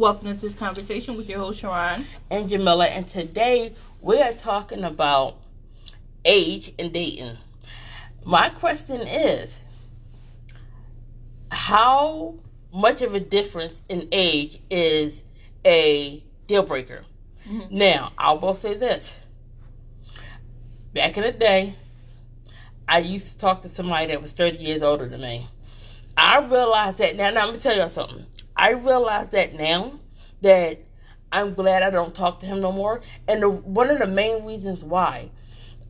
Welcome 0.00 0.34
to 0.34 0.40
this 0.40 0.54
conversation 0.54 1.14
with 1.14 1.28
your 1.28 1.40
host 1.40 1.60
Sharon 1.60 2.06
and 2.30 2.48
Jamila, 2.48 2.86
and 2.86 3.06
today 3.06 3.74
we 4.00 4.18
are 4.22 4.32
talking 4.32 4.82
about 4.82 5.36
age 6.24 6.72
and 6.78 6.90
dating. 6.90 7.36
My 8.24 8.48
question 8.48 9.02
is 9.02 9.60
how 11.52 12.36
much 12.72 13.02
of 13.02 13.12
a 13.12 13.20
difference 13.20 13.82
in 13.90 14.08
age 14.10 14.62
is 14.70 15.22
a 15.66 16.24
deal 16.46 16.62
breaker? 16.62 17.02
Mm-hmm. 17.46 17.76
Now, 17.76 18.12
I 18.16 18.32
will 18.32 18.54
say 18.54 18.72
this. 18.72 19.14
Back 20.94 21.18
in 21.18 21.24
the 21.24 21.32
day, 21.32 21.74
I 22.88 23.00
used 23.00 23.32
to 23.32 23.38
talk 23.38 23.60
to 23.60 23.68
somebody 23.68 24.06
that 24.06 24.22
was 24.22 24.32
30 24.32 24.60
years 24.60 24.80
older 24.80 25.04
than 25.04 25.20
me. 25.20 25.46
I 26.16 26.38
realized 26.38 26.96
that 26.98 27.16
now, 27.16 27.28
now 27.28 27.42
I'm 27.42 27.48
gonna 27.48 27.58
tell 27.58 27.76
you 27.76 27.86
something. 27.90 28.24
I 28.60 28.72
realize 28.72 29.30
that 29.30 29.54
now 29.54 29.98
that 30.42 30.80
I'm 31.32 31.54
glad 31.54 31.82
I 31.82 31.88
don't 31.88 32.14
talk 32.14 32.40
to 32.40 32.46
him 32.46 32.60
no 32.60 32.70
more. 32.70 33.00
And 33.26 33.42
the, 33.42 33.48
one 33.48 33.88
of 33.88 33.98
the 33.98 34.06
main 34.06 34.44
reasons 34.44 34.84
why 34.84 35.30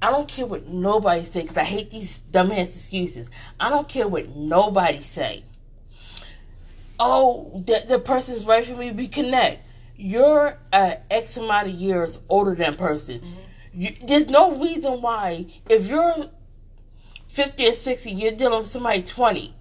I 0.01 0.11
don't 0.11 0.29
care 0.29 0.47
what 0.47 0.69
nobody 0.69 1.25
say 1.25 1.43
because 1.43 1.57
I 1.57 1.65
hate 1.65 1.91
these 1.91 2.23
dumbass 2.31 2.77
excuses. 2.77 3.29
I 3.59 3.71
don't 3.71 3.89
care 3.89 4.07
what 4.07 4.37
nobody 4.37 5.01
say. 5.01 5.43
Oh, 7.01 7.61
the, 7.67 7.85
the 7.89 7.99
person's 7.99 8.47
right 8.47 8.65
for 8.65 8.77
me. 8.77 8.93
We 8.93 9.09
connect. 9.09 9.67
You're 9.97 10.57
uh, 10.73 10.95
X 11.11 11.37
amount 11.39 11.71
of 11.71 11.75
years 11.75 12.21
older 12.29 12.55
than 12.55 12.77
person. 12.77 13.19
Mm-hmm. 13.19 13.81
You, 13.81 13.97
there's 14.07 14.29
no 14.29 14.57
reason 14.61 15.03
why 15.03 15.47
if 15.69 15.89
you're 15.89 16.31
50 17.27 17.67
or 17.67 17.73
60, 17.73 18.11
you're 18.13 18.33
dealing 18.33 18.61
with 18.61 18.69
somebody 18.69 19.03
20. 19.03 19.57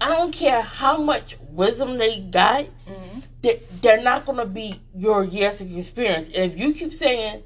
I 0.00 0.08
don't 0.08 0.32
care 0.32 0.62
how 0.62 0.98
much 0.98 1.36
wisdom 1.50 1.98
they 1.98 2.20
got. 2.20 2.64
Mm-hmm. 2.86 3.20
They, 3.42 3.62
they're 3.80 4.02
not 4.02 4.26
going 4.26 4.38
to 4.38 4.46
be 4.46 4.80
your 4.94 5.24
years 5.24 5.60
of 5.60 5.74
experience. 5.74 6.28
And 6.28 6.52
if 6.52 6.58
you 6.58 6.72
keep 6.72 6.92
saying 6.92 7.42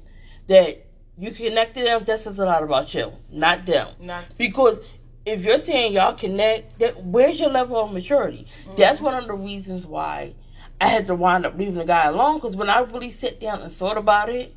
that 0.47 0.85
you 1.17 1.31
connect 1.31 1.73
connected 1.75 1.85
them, 1.85 2.03
that 2.05 2.19
says 2.19 2.39
a 2.39 2.45
lot 2.45 2.63
about 2.63 2.93
you, 2.93 3.13
not 3.29 3.65
them. 3.65 3.87
Not 3.99 4.25
because 4.37 4.79
if 5.25 5.43
you're 5.43 5.59
saying 5.59 5.93
y'all 5.93 6.13
connect, 6.13 6.79
that 6.79 7.03
where's 7.03 7.39
your 7.39 7.49
level 7.49 7.77
of 7.77 7.91
maturity? 7.91 8.47
Mm-hmm. 8.63 8.75
That's 8.75 9.01
one 9.01 9.15
of 9.15 9.27
the 9.27 9.33
reasons 9.33 9.85
why 9.85 10.33
I 10.79 10.87
had 10.87 11.07
to 11.07 11.15
wind 11.15 11.45
up 11.45 11.57
leaving 11.57 11.75
the 11.75 11.85
guy 11.85 12.05
alone. 12.05 12.35
Because 12.35 12.55
when 12.55 12.69
I 12.69 12.79
really 12.79 13.11
sat 13.11 13.39
down 13.39 13.61
and 13.61 13.71
thought 13.71 13.97
about 13.97 14.29
it, 14.29 14.55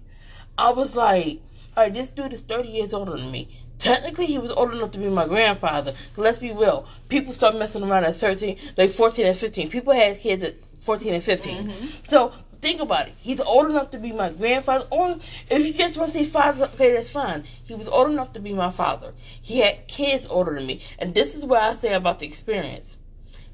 I 0.57 0.71
was 0.71 0.95
like, 0.95 1.41
all 1.77 1.85
right, 1.85 1.93
this 1.93 2.11
dude 2.11 2.33
is 2.33 2.43
30 2.43 2.69
years 2.69 2.95
older 2.95 3.13
than 3.13 3.31
me. 3.31 3.49
Technically, 3.83 4.27
he 4.27 4.39
was 4.39 4.53
old 4.53 4.73
enough 4.73 4.93
to 4.93 4.99
be 4.99 5.09
my 5.09 5.27
grandfather. 5.27 5.93
let's 6.17 6.39
be 6.39 6.53
real. 6.53 6.87
People 7.09 7.33
start 7.33 7.57
messing 7.57 7.83
around 7.83 8.05
at 8.05 8.15
13, 8.15 8.57
like 8.77 8.91
14 8.91 9.27
and 9.27 9.37
15. 9.37 9.71
People 9.71 9.93
had 9.93 10.21
kids 10.21 10.45
at 10.45 10.55
14 10.79 11.15
and 11.15 11.23
15. 11.23 11.67
Mm-hmm. 11.67 11.87
So 12.07 12.33
think 12.61 12.81
about 12.81 13.09
it. 13.09 13.15
He's 13.19 13.41
old 13.41 13.71
enough 13.71 13.91
to 13.91 13.99
be 13.99 14.13
my 14.13 14.29
grandfather, 14.29 14.87
or 14.89 15.19
if 15.51 15.67
you 15.67 15.73
just 15.73 15.99
want 15.99 16.13
to 16.13 16.19
say 16.19 16.25
father, 16.25 16.71
okay, 16.75 16.93
that's 16.93 17.11
fine. 17.11 17.43
He 17.65 17.75
was 17.75 17.89
old 17.89 18.09
enough 18.09 18.33
to 18.35 18.41
be 18.41 18.53
my 18.53 18.71
father. 18.71 19.15
He 19.19 19.59
had 19.59 19.89
kids 19.89 20.29
older 20.31 20.55
than 20.55 20.67
me, 20.67 20.81
and 21.01 21.13
this 21.13 21.35
is 21.35 21.45
what 21.45 21.61
I 21.61 21.75
say 21.75 21.93
about 21.93 22.21
the 22.21 22.27
experience. 22.27 22.97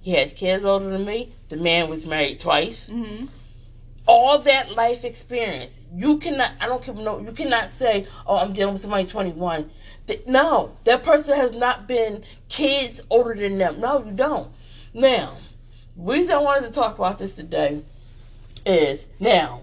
He 0.02 0.10
had 0.10 0.36
kids 0.36 0.62
older 0.62 0.90
than 0.90 1.06
me. 1.06 1.32
The 1.48 1.56
man 1.56 1.88
was 1.88 2.04
married 2.04 2.38
twice. 2.38 2.84
Mm-hmm 2.84 3.28
all 4.08 4.38
that 4.38 4.72
life 4.72 5.04
experience. 5.04 5.78
You 5.94 6.16
cannot, 6.16 6.52
I 6.60 6.66
don't 6.66 6.82
care, 6.82 6.94
no, 6.94 7.20
you 7.20 7.30
cannot 7.30 7.70
say, 7.70 8.06
oh, 8.26 8.38
I'm 8.38 8.54
dealing 8.54 8.72
with 8.72 8.80
somebody 8.80 9.06
21. 9.06 9.70
No, 10.26 10.74
that 10.84 11.02
person 11.02 11.36
has 11.36 11.52
not 11.54 11.86
been 11.86 12.24
kids 12.48 13.02
older 13.10 13.34
than 13.34 13.58
them. 13.58 13.78
No, 13.78 14.02
you 14.04 14.12
don't. 14.12 14.50
Now, 14.94 15.36
reason 15.94 16.32
I 16.32 16.38
wanted 16.38 16.68
to 16.68 16.72
talk 16.72 16.98
about 16.98 17.18
this 17.18 17.34
today 17.34 17.82
is 18.64 19.04
now, 19.20 19.62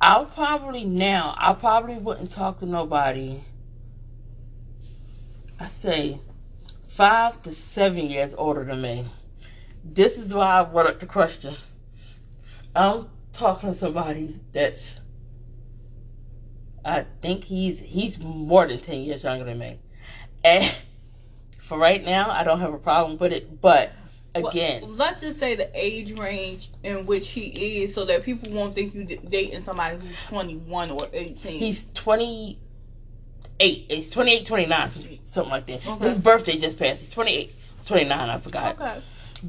I'll 0.00 0.26
probably 0.26 0.84
now, 0.84 1.36
I 1.38 1.54
probably 1.54 1.96
wouldn't 1.96 2.30
talk 2.30 2.58
to 2.58 2.66
nobody, 2.66 3.44
I 5.60 5.68
say, 5.68 6.18
five 6.88 7.40
to 7.42 7.52
seven 7.52 8.08
years 8.08 8.34
older 8.36 8.64
than 8.64 8.82
me. 8.82 9.06
This 9.84 10.18
is 10.18 10.34
why 10.34 10.60
I 10.60 10.64
brought 10.64 10.86
up 10.88 10.98
the 10.98 11.06
question 11.06 11.54
I'm 12.74 13.08
talking 13.32 13.72
to 13.72 13.74
somebody 13.74 14.38
that's 14.52 15.00
I 16.84 17.06
think 17.22 17.44
he's 17.44 17.80
he's 17.80 18.18
more 18.18 18.66
than 18.66 18.80
ten 18.80 19.00
years 19.00 19.22
younger 19.22 19.44
than 19.44 19.58
me. 19.58 19.78
And 20.44 20.74
for 21.58 21.78
right 21.78 22.04
now 22.04 22.30
I 22.30 22.44
don't 22.44 22.60
have 22.60 22.74
a 22.74 22.78
problem 22.78 23.18
with 23.18 23.32
it, 23.32 23.60
but 23.60 23.92
again. 24.34 24.82
well, 24.82 24.90
let's 24.92 25.20
just 25.20 25.38
say 25.38 25.54
the 25.54 25.70
age 25.74 26.18
range 26.18 26.70
in 26.82 27.06
which 27.06 27.28
he 27.28 27.82
is 27.82 27.94
so 27.94 28.04
that 28.04 28.24
people 28.24 28.52
won't 28.52 28.74
think 28.74 28.94
you 28.94 29.04
dating 29.04 29.64
somebody 29.64 29.96
who's 29.98 30.16
21 30.28 30.90
or 30.90 31.08
18 31.12 31.58
he's 31.58 31.86
28 31.94 32.58
he's 33.88 34.10
28 34.10 34.46
29 34.46 34.90
something 35.22 35.50
like 35.50 35.66
that. 35.66 35.86
Okay. 35.86 36.08
his 36.08 36.18
birthday 36.18 36.58
just 36.58 36.78
passed 36.78 36.98
he's 37.00 37.08
28 37.10 37.54
29 37.86 38.30
i 38.30 38.38
forgot. 38.38 38.74
Okay. 38.74 39.00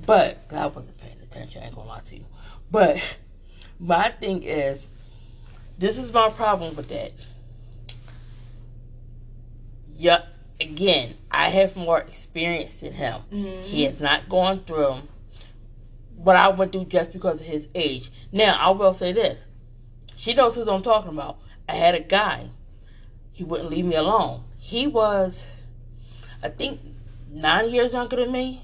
But 0.05 0.45
i 0.51 0.67
wasn't 0.67 0.99
paying 0.99 1.19
attention 1.21 1.61
i 1.61 1.65
ain't 1.65 1.75
gonna 1.75 1.87
lie 1.87 2.01
to 2.01 2.15
you 2.15 2.25
but 2.71 3.01
my 3.79 4.09
thing 4.09 4.43
is, 4.43 4.87
this 5.77 5.97
is 5.97 6.13
my 6.13 6.29
problem 6.29 6.75
with 6.75 6.89
that. 6.89 7.11
Yeah, 9.97 10.23
again, 10.59 11.15
I 11.31 11.49
have 11.49 11.75
more 11.75 11.99
experience 11.99 12.81
than 12.81 12.93
him. 12.93 13.21
Mm-hmm. 13.31 13.61
He 13.61 13.83
has 13.83 13.99
not 13.99 14.29
gone 14.29 14.61
through 14.65 14.95
what 16.17 16.35
I 16.35 16.49
went 16.49 16.71
through 16.71 16.85
just 16.85 17.13
because 17.13 17.39
of 17.39 17.45
his 17.45 17.67
age. 17.75 18.09
Now, 18.31 18.55
I 18.59 18.71
will 18.71 18.93
say 18.93 19.11
this. 19.11 19.45
She 20.15 20.33
knows 20.33 20.55
who 20.55 20.69
I'm 20.69 20.81
talking 20.81 21.11
about. 21.11 21.39
I 21.67 21.73
had 21.73 21.95
a 21.95 21.99
guy. 21.99 22.49
He 23.31 23.43
wouldn't 23.43 23.69
leave 23.69 23.85
me 23.85 23.95
alone. 23.95 24.43
He 24.57 24.87
was, 24.87 25.47
I 26.41 26.49
think, 26.49 26.79
nine 27.29 27.69
years 27.69 27.91
younger 27.93 28.15
than 28.15 28.31
me. 28.31 28.63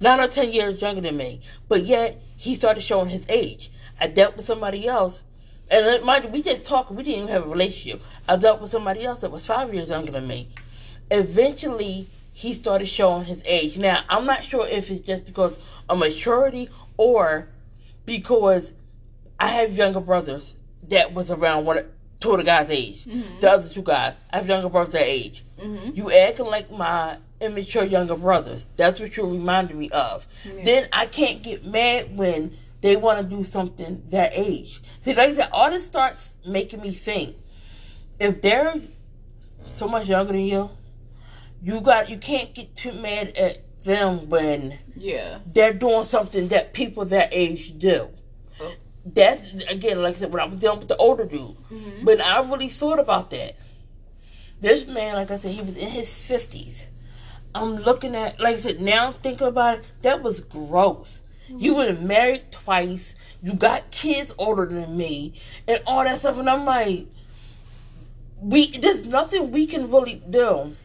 Nine 0.00 0.20
or 0.20 0.28
ten 0.28 0.52
years 0.52 0.80
younger 0.82 1.00
than 1.00 1.16
me. 1.16 1.40
But 1.68 1.86
yet, 1.86 2.20
he 2.36 2.54
started 2.54 2.82
showing 2.82 3.08
his 3.08 3.26
age. 3.28 3.70
I 3.98 4.08
dealt 4.08 4.36
with 4.36 4.44
somebody 4.44 4.86
else, 4.86 5.22
and 5.70 6.04
mind 6.04 6.24
you, 6.24 6.30
we 6.30 6.42
just 6.42 6.64
talked. 6.64 6.90
We 6.90 7.02
didn't 7.02 7.22
even 7.22 7.32
have 7.32 7.46
a 7.46 7.48
relationship. 7.48 8.02
I 8.28 8.36
dealt 8.36 8.60
with 8.60 8.70
somebody 8.70 9.04
else 9.04 9.22
that 9.22 9.30
was 9.30 9.46
five 9.46 9.72
years 9.74 9.88
younger 9.88 10.12
than 10.12 10.26
me. 10.26 10.48
Eventually, 11.10 12.08
he 12.32 12.52
started 12.52 12.86
showing 12.86 13.24
his 13.24 13.42
age. 13.46 13.78
Now, 13.78 14.00
I'm 14.08 14.26
not 14.26 14.44
sure 14.44 14.66
if 14.66 14.90
it's 14.90 15.00
just 15.00 15.24
because 15.24 15.56
of 15.88 15.98
maturity 15.98 16.68
or 16.96 17.48
because 18.04 18.72
I 19.40 19.48
have 19.48 19.76
younger 19.76 20.00
brothers 20.00 20.54
that 20.88 21.12
was 21.14 21.30
around 21.30 21.64
one 21.64 21.84
two 22.20 22.32
of 22.32 22.38
the 22.38 22.44
guys' 22.44 22.70
age. 22.70 23.04
Mm-hmm. 23.04 23.40
The 23.40 23.50
other 23.50 23.68
two 23.68 23.82
guys, 23.82 24.14
I 24.30 24.36
have 24.36 24.48
younger 24.48 24.68
brothers 24.68 24.92
that 24.92 25.06
age. 25.06 25.44
Mm-hmm. 25.58 25.90
You 25.94 26.12
acting 26.12 26.46
like 26.46 26.70
my 26.70 27.18
immature 27.40 27.84
younger 27.84 28.16
brothers. 28.16 28.66
That's 28.76 29.00
what 29.00 29.16
you're 29.16 29.26
reminding 29.26 29.78
me 29.78 29.90
of. 29.90 30.26
Yeah. 30.44 30.64
Then 30.64 30.88
I 30.92 31.06
can't 31.06 31.42
get 31.42 31.64
mad 31.64 32.16
when 32.16 32.56
they 32.80 32.96
want 32.96 33.18
to 33.18 33.36
do 33.36 33.42
something 33.44 34.02
that 34.10 34.32
age. 34.34 34.82
See, 35.00 35.14
like 35.14 35.30
I 35.30 35.34
said, 35.34 35.48
all 35.52 35.70
this 35.70 35.84
starts 35.84 36.36
making 36.46 36.80
me 36.80 36.92
think. 36.92 37.36
If 38.18 38.40
they're 38.42 38.76
so 39.66 39.88
much 39.88 40.08
younger 40.08 40.32
than 40.32 40.42
you, 40.42 40.70
you 41.62 41.80
got 41.80 42.08
you 42.08 42.18
can't 42.18 42.54
get 42.54 42.74
too 42.74 42.92
mad 42.92 43.36
at 43.36 43.62
them 43.82 44.28
when 44.28 44.78
yeah 44.96 45.38
they're 45.46 45.72
doing 45.72 46.04
something 46.04 46.48
that 46.48 46.72
people 46.72 47.04
that 47.06 47.28
age 47.32 47.78
do. 47.78 48.08
Oh. 48.60 48.72
That's 49.04 49.64
again, 49.64 50.02
like 50.02 50.14
I 50.14 50.18
said, 50.18 50.32
when 50.32 50.40
I 50.40 50.46
was 50.46 50.56
dealing 50.56 50.78
with 50.78 50.88
the 50.88 50.96
older 50.96 51.24
dude, 51.24 51.56
mm-hmm. 51.70 52.04
but 52.04 52.20
I 52.20 52.40
really 52.40 52.68
thought 52.68 52.98
about 52.98 53.30
that. 53.30 53.56
This 54.60 54.86
man, 54.86 55.14
like 55.14 55.30
I 55.30 55.36
said, 55.36 55.52
he 55.52 55.62
was 55.62 55.76
in 55.76 55.90
his 55.90 56.12
fifties. 56.12 56.88
I'm 57.56 57.76
looking 57.76 58.14
at, 58.14 58.38
like 58.38 58.56
I 58.56 58.58
said, 58.58 58.80
now 58.80 59.08
I'm 59.08 59.12
thinking 59.14 59.46
about 59.46 59.78
it. 59.78 59.84
That 60.02 60.22
was 60.22 60.40
gross. 60.40 61.22
You 61.48 61.76
were 61.76 61.92
married 61.94 62.50
twice. 62.50 63.14
You 63.42 63.54
got 63.54 63.90
kids 63.90 64.32
older 64.36 64.66
than 64.66 64.96
me, 64.96 65.34
and 65.68 65.80
all 65.86 66.02
that 66.04 66.18
stuff. 66.18 66.38
And 66.38 66.50
I'm 66.50 66.64
like, 66.64 67.06
we 68.40 68.70
there's 68.78 69.04
nothing 69.04 69.52
we 69.52 69.66
can 69.66 69.90
really 69.90 70.22
do. 70.28 70.76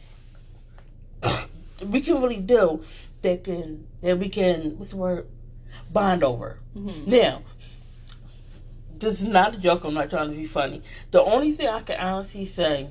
we 1.85 2.01
can 2.01 2.21
really 2.21 2.39
do 2.39 2.83
that 3.21 3.43
can 3.43 3.87
that 4.01 4.17
we 4.17 4.29
can 4.29 4.77
what's 4.77 4.91
the 4.91 4.97
word 4.97 5.27
bond 5.91 6.23
over. 6.23 6.59
Mm-hmm. 6.75 7.09
Now, 7.09 7.41
this 8.93 9.21
is 9.21 9.27
not 9.27 9.55
a 9.55 9.59
joke. 9.59 9.83
I'm 9.83 9.93
not 9.93 10.09
trying 10.09 10.29
to 10.29 10.37
be 10.37 10.45
funny. 10.45 10.83
The 11.09 11.21
only 11.21 11.51
thing 11.53 11.67
I 11.67 11.81
can 11.81 11.99
honestly 11.99 12.45
say 12.45 12.87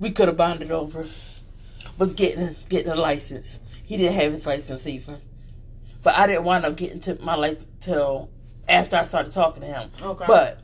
we 0.00 0.10
could 0.10 0.28
have 0.28 0.36
bonded 0.36 0.70
over 0.70 1.06
was 1.98 2.14
getting 2.14 2.56
getting 2.68 2.92
a 2.92 2.96
license. 2.96 3.58
He 3.84 3.96
didn't 3.96 4.14
have 4.14 4.32
his 4.32 4.46
license 4.46 4.86
either. 4.86 5.18
But 6.02 6.16
I 6.16 6.26
didn't 6.26 6.44
wind 6.44 6.64
up 6.64 6.76
getting 6.76 7.00
to 7.00 7.20
my 7.22 7.34
license 7.34 7.66
till 7.80 8.30
after 8.68 8.96
I 8.96 9.04
started 9.04 9.32
talking 9.32 9.62
to 9.62 9.66
him. 9.68 9.90
Okay. 10.02 10.24
But 10.26 10.60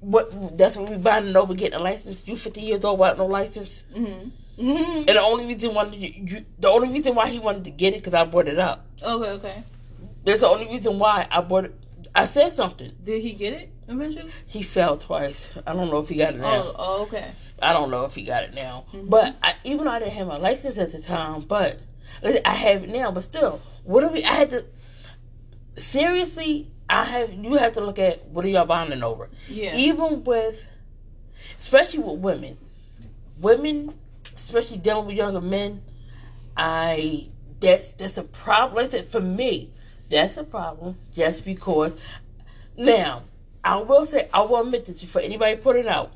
what 0.00 0.56
that's 0.58 0.76
when 0.76 0.90
we 0.90 0.96
bonding 0.96 1.36
over 1.36 1.54
getting 1.54 1.78
a 1.78 1.82
license. 1.82 2.22
You 2.26 2.36
fifty 2.36 2.62
years 2.62 2.84
old 2.84 2.98
without 2.98 3.18
no 3.18 3.26
license. 3.26 3.82
Mm-hmm. 3.94 4.28
Mm-hmm. 4.62 4.98
And 4.98 5.08
the 5.08 5.20
only 5.20 5.46
reason 5.46 5.74
why 5.74 5.84
you, 5.86 6.12
you, 6.16 6.46
the 6.58 6.68
only 6.68 6.88
reason 6.88 7.14
why 7.14 7.28
he 7.28 7.38
wanted 7.38 7.64
to 7.64 7.70
get 7.70 7.92
it 7.92 7.98
because 7.98 8.14
I 8.14 8.24
brought 8.24 8.48
it 8.48 8.58
up. 8.58 8.86
Okay, 9.02 9.30
okay. 9.32 9.64
That's 10.24 10.40
the 10.40 10.48
only 10.48 10.66
reason 10.66 10.98
why 10.98 11.26
I 11.30 11.42
bought 11.42 11.66
it. 11.66 11.74
I 12.14 12.26
said 12.26 12.54
something. 12.54 12.92
Did 13.04 13.22
he 13.22 13.34
get 13.34 13.52
it 13.52 13.70
eventually? 13.88 14.30
He 14.46 14.62
fell 14.62 14.96
twice. 14.96 15.54
I 15.66 15.72
don't 15.72 15.90
know 15.90 15.98
if 15.98 16.08
he 16.08 16.16
got 16.16 16.34
it 16.34 16.40
now. 16.40 16.62
Oh, 16.64 16.74
oh 16.78 17.02
okay. 17.02 17.30
I 17.60 17.72
don't 17.72 17.90
know 17.90 18.04
if 18.04 18.14
he 18.14 18.22
got 18.22 18.44
it 18.44 18.54
now. 18.54 18.84
Mhm. 18.92 19.08
But 19.08 19.36
I, 19.42 19.54
even 19.64 19.84
though 19.84 19.90
I 19.90 19.98
didn't 19.98 20.14
have 20.14 20.26
my 20.26 20.36
license 20.36 20.78
at 20.78 20.92
the 20.92 21.00
time, 21.00 21.42
but 21.42 21.80
I 22.44 22.50
have 22.50 22.84
it 22.84 22.90
now. 22.90 23.10
But 23.10 23.24
still, 23.24 23.60
what 23.84 24.00
do 24.00 24.08
we? 24.08 24.24
I 24.24 24.32
had 24.32 24.50
to 24.50 24.64
seriously. 25.76 26.70
I 26.88 27.04
have 27.04 27.32
you 27.32 27.54
have 27.54 27.72
to 27.72 27.80
look 27.80 27.98
at 27.98 28.26
what 28.26 28.44
are 28.44 28.48
y'all 28.48 28.66
bonding 28.66 29.02
over. 29.02 29.28
Yeah. 29.48 29.74
Even 29.76 30.22
with, 30.24 30.66
especially 31.58 32.00
with 32.00 32.20
women, 32.20 32.58
women, 33.40 33.92
especially 34.34 34.78
dealing 34.78 35.06
with 35.06 35.16
younger 35.16 35.40
men, 35.40 35.82
I 36.56 37.28
that's 37.60 37.92
that's 37.92 38.18
a 38.18 38.22
problem. 38.22 38.76
Like 38.76 38.86
I 38.86 38.98
said, 38.98 39.08
for 39.08 39.20
me, 39.20 39.70
that's 40.10 40.36
a 40.36 40.44
problem. 40.44 40.96
Just 41.12 41.44
because. 41.44 41.96
Now, 42.78 43.22
I 43.66 43.76
will 43.78 44.06
say, 44.06 44.28
I 44.32 44.42
will 44.42 44.60
admit 44.60 44.86
this 44.86 45.00
before 45.00 45.20
anybody 45.22 45.56
put 45.56 45.74
it 45.76 45.88
out. 45.88 46.12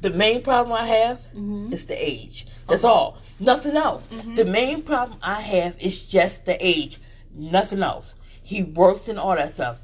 The 0.00 0.10
main 0.10 0.42
problem 0.42 0.72
I 0.72 0.86
have 0.86 1.20
Mhm. 1.34 1.72
is 1.74 1.84
the 1.86 1.94
age. 1.94 2.46
That's 2.68 2.84
all. 2.84 3.18
Nothing 3.40 3.76
else. 3.76 4.08
Mhm. 4.10 4.36
The 4.36 4.44
main 4.44 4.82
problem 4.82 5.18
I 5.20 5.40
have 5.40 5.76
is 5.80 6.06
just 6.06 6.44
the 6.44 6.56
age. 6.64 6.98
Nothing 7.34 7.82
else. 7.82 8.14
He 8.42 8.62
works 8.62 9.08
and 9.08 9.18
all 9.18 9.34
that 9.34 9.52
stuff. 9.52 9.78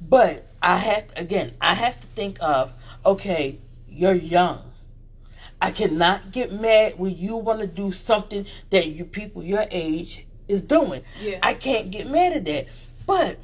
But 0.00 0.46
I 0.62 0.76
have 0.76 1.08
to, 1.08 1.20
again, 1.20 1.54
I 1.60 1.74
have 1.74 1.98
to 2.00 2.06
think 2.08 2.38
of, 2.40 2.72
okay, 3.04 3.58
you're 3.88 4.14
young. 4.14 4.60
I 5.60 5.72
cannot 5.72 6.30
get 6.32 6.52
mad 6.52 6.94
when 6.96 7.16
you 7.16 7.36
want 7.36 7.60
to 7.60 7.66
do 7.66 7.92
something 7.92 8.46
that 8.70 8.86
you 8.88 9.04
people 9.04 9.42
your 9.42 9.66
age 9.70 10.26
is 10.48 10.62
doing. 10.62 11.02
Yeah. 11.20 11.38
I 11.42 11.54
can't 11.54 11.90
get 11.90 12.08
mad 12.08 12.32
at 12.34 12.44
that. 12.46 12.66
But 13.06 13.38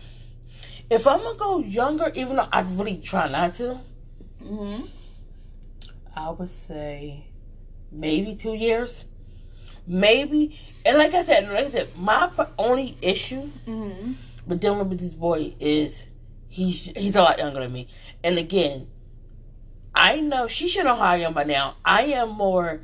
if 0.91 1.07
I'm 1.07 1.23
gonna 1.23 1.39
go 1.39 1.59
younger, 1.59 2.11
even 2.15 2.37
though 2.37 2.49
I 2.53 2.63
really 2.63 2.99
try 2.99 3.29
not 3.29 3.55
to, 3.55 3.81
hmm 4.43 4.83
I 6.15 6.31
would 6.31 6.49
say 6.49 7.27
maybe 7.93 8.35
two 8.35 8.55
years. 8.55 9.05
Maybe, 9.89 10.59
and 10.85 10.99
like 10.99 11.15
I 11.15 11.23
said, 11.23 11.49
like 11.49 11.67
I 11.67 11.71
said, 11.71 11.97
my 11.97 12.31
only 12.59 12.97
issue 13.03 13.43
hmm 13.65 14.13
with 14.47 14.61
dealing 14.61 14.89
with 14.89 15.01
this 15.01 15.15
boy 15.15 15.55
is 15.61 16.07
he's 16.49 16.93
he's 16.97 17.17
a 17.17 17.23
lot 17.23 17.39
younger 17.39 17.61
than 17.61 17.73
me. 17.73 17.89
And 18.25 18.39
again, 18.39 18.89
I 19.95 20.21
know 20.21 20.47
she 20.47 20.69
should 20.69 20.85
know 20.85 20.95
how 20.95 21.11
I 21.11 21.17
am 21.19 21.35
by 21.35 21.45
now. 21.45 21.77
I 21.85 22.03
am 22.03 22.31
more. 22.31 22.83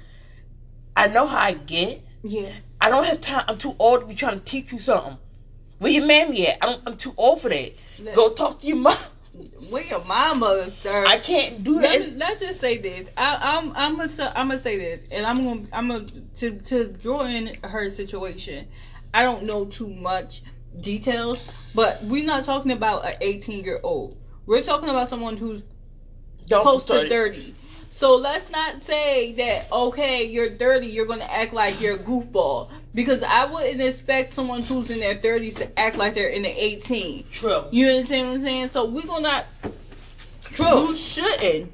I 0.96 1.08
know 1.08 1.26
how 1.26 1.38
I 1.38 1.52
get. 1.54 2.04
Yeah. 2.22 2.50
I 2.80 2.90
don't 2.90 3.04
have 3.04 3.20
time. 3.20 3.44
I'm 3.48 3.58
too 3.58 3.76
old 3.78 4.00
to 4.00 4.06
be 4.06 4.14
trying 4.14 4.38
to 4.38 4.44
teach 4.44 4.72
you 4.72 4.78
something. 4.78 5.18
Where 5.82 5.90
your 5.92 6.06
mammy 6.06 6.46
at? 6.46 6.58
I'm, 6.62 6.80
I'm 6.86 6.96
too 6.96 7.12
old 7.16 7.40
for 7.40 7.48
that. 7.48 7.72
Let- 8.00 8.14
Go 8.14 8.30
talk 8.32 8.60
to 8.60 8.66
your 8.66 8.76
mom. 8.76 8.94
Where 9.68 9.82
your 9.82 10.04
mama, 10.04 10.70
sir? 10.80 11.04
I 11.06 11.18
can't 11.18 11.64
do 11.64 11.80
Let 11.80 12.00
that. 12.00 12.12
me, 12.12 12.16
let's 12.18 12.40
just 12.40 12.60
say 12.60 12.76
this. 12.78 13.08
I, 13.16 13.38
I'm 13.58 13.72
I'm 13.74 13.96
gonna 13.96 14.10
say- 14.10 14.30
I'm 14.34 14.48
gonna 14.48 14.60
say 14.60 14.76
this, 14.78 15.00
and 15.10 15.24
I'm 15.26 15.42
gonna 15.42 15.66
I'm 15.72 15.88
gonna 15.88 16.06
to 16.36 16.50
to 16.52 16.84
draw 16.86 17.22
in 17.24 17.56
her 17.64 17.90
situation. 17.90 18.68
I 19.14 19.22
don't 19.24 19.44
know 19.44 19.64
too 19.64 19.88
much 19.88 20.42
details, 20.80 21.40
but 21.74 22.02
we're 22.04 22.24
not 22.26 22.44
talking 22.44 22.70
about 22.72 23.04
an 23.06 23.14
18 23.20 23.64
year 23.64 23.80
old. 23.82 24.16
We're 24.46 24.62
talking 24.62 24.88
about 24.88 25.08
someone 25.08 25.36
who's 25.36 25.62
Don't 26.46 26.62
close 26.62 26.84
to 26.84 27.08
30. 27.08 27.54
So 27.90 28.16
let's 28.16 28.50
not 28.50 28.82
say 28.82 29.32
that 29.34 29.72
okay, 29.72 30.24
you're 30.24 30.50
30, 30.50 30.86
you're 30.86 31.06
gonna 31.06 31.24
act 31.24 31.52
like 31.52 31.80
you're 31.80 31.96
a 31.96 31.98
goofball 31.98 32.70
because 32.94 33.22
I 33.22 33.46
wouldn't 33.46 33.80
expect 33.80 34.34
someone 34.34 34.62
who's 34.62 34.90
in 34.90 35.00
their 35.00 35.14
30s 35.16 35.56
to 35.56 35.78
act 35.78 35.96
like 35.96 36.14
they're 36.14 36.28
in 36.28 36.42
the 36.42 36.48
18. 36.64 37.24
True. 37.30 37.64
You 37.70 37.88
understand 37.88 38.28
what 38.28 38.34
I'm 38.36 38.42
saying? 38.42 38.70
So 38.70 38.84
we're 38.86 39.02
gonna 39.06 39.22
not. 39.22 39.46
True. 40.44 40.88
you 40.88 40.94
shouldn't. 40.96 41.72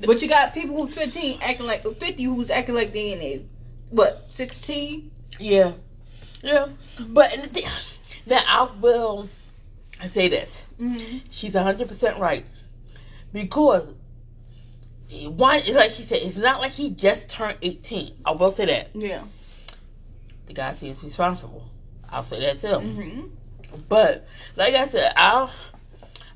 But 0.00 0.22
you 0.22 0.28
got 0.28 0.54
people 0.54 0.84
who's 0.84 0.94
15 0.94 1.40
acting 1.42 1.66
like 1.66 1.82
50 1.82 2.22
who's 2.22 2.50
acting 2.50 2.74
like 2.74 2.92
they 2.92 3.12
in 3.12 3.18
their 3.20 3.38
what 3.90 4.28
16? 4.32 5.10
Yeah, 5.40 5.72
yeah. 6.42 6.68
But 7.00 7.32
and 7.34 7.44
the 7.44 7.48
thing, 7.48 7.64
now 8.26 8.42
I 8.46 8.68
will 8.80 9.28
say 10.10 10.28
this: 10.28 10.64
Mm-hmm. 10.80 11.18
she's 11.30 11.54
hundred 11.54 11.88
percent 11.88 12.18
right 12.18 12.44
because 13.32 13.92
one 15.10 15.56
is 15.60 15.70
like 15.74 15.92
she 15.92 16.02
said, 16.02 16.18
it's 16.22 16.36
not 16.36 16.60
like 16.60 16.72
he 16.72 16.90
just 16.90 17.28
turned 17.28 17.58
eighteen. 17.62 18.14
I 18.24 18.32
will 18.32 18.50
say 18.50 18.66
that 18.66 18.90
Yeah. 18.94 19.24
The 20.48 20.54
guy 20.54 20.72
seems 20.72 21.04
responsible. 21.04 21.62
I'll 22.10 22.22
say 22.22 22.40
that 22.40 22.58
too. 22.58 22.66
Mm-hmm. 22.66 23.26
But 23.88 24.26
like 24.56 24.74
I 24.74 24.86
said, 24.86 25.12
I'll 25.16 25.50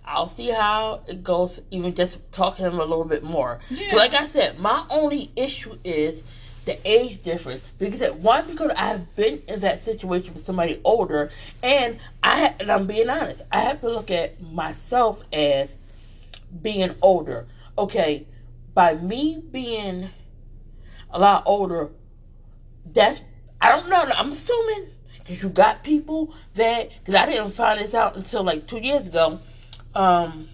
I'll 0.05 0.29
see 0.29 0.51
how 0.51 1.03
it 1.09 1.25
goes. 1.25 1.61
Even 1.71 1.95
just 1.95 2.21
talking 2.31 2.65
to 2.65 2.71
him 2.71 2.79
a 2.79 2.85
little 2.85 3.07
bit 3.07 3.25
more. 3.25 3.59
Yeah. 3.71 3.97
Like 3.97 4.15
I 4.15 4.27
said, 4.27 4.59
my 4.59 4.85
only 4.91 5.33
issue 5.35 5.79
is 5.83 6.23
the 6.67 6.79
age 6.85 7.23
difference. 7.23 7.65
Because 7.79 8.13
one, 8.13 8.47
because 8.47 8.71
I've 8.77 9.17
been 9.17 9.43
in 9.49 9.61
that 9.61 9.81
situation 9.81 10.35
with 10.35 10.45
somebody 10.45 10.79
older, 10.85 11.31
and 11.63 11.99
I 12.23 12.55
and 12.61 12.71
I'm 12.71 12.87
being 12.87 13.09
honest, 13.09 13.43
I 13.51 13.61
have 13.61 13.81
to 13.81 13.89
look 13.89 14.11
at 14.11 14.43
myself 14.43 15.23
as 15.33 15.79
being 16.61 16.95
older. 17.01 17.47
Okay, 17.79 18.27
by 18.75 18.95
me 18.95 19.43
being 19.51 20.11
a 21.11 21.19
lot 21.19 21.45
older, 21.47 21.91
that's 22.85 23.23
I 23.63 23.69
don't 23.69 23.89
know. 23.89 24.03
I'm 24.03 24.33
assuming 24.33 24.89
because 25.19 25.43
you 25.43 25.49
got 25.49 25.85
people 25.85 26.35
that 26.55 26.91
because 26.99 27.15
I 27.15 27.27
didn't 27.27 27.51
find 27.51 27.81
this 27.81 27.95
out 27.95 28.17
until 28.17 28.43
like 28.43 28.67
two 28.67 28.79
years 28.79 29.07
ago. 29.07 29.39
Um, 29.95 30.49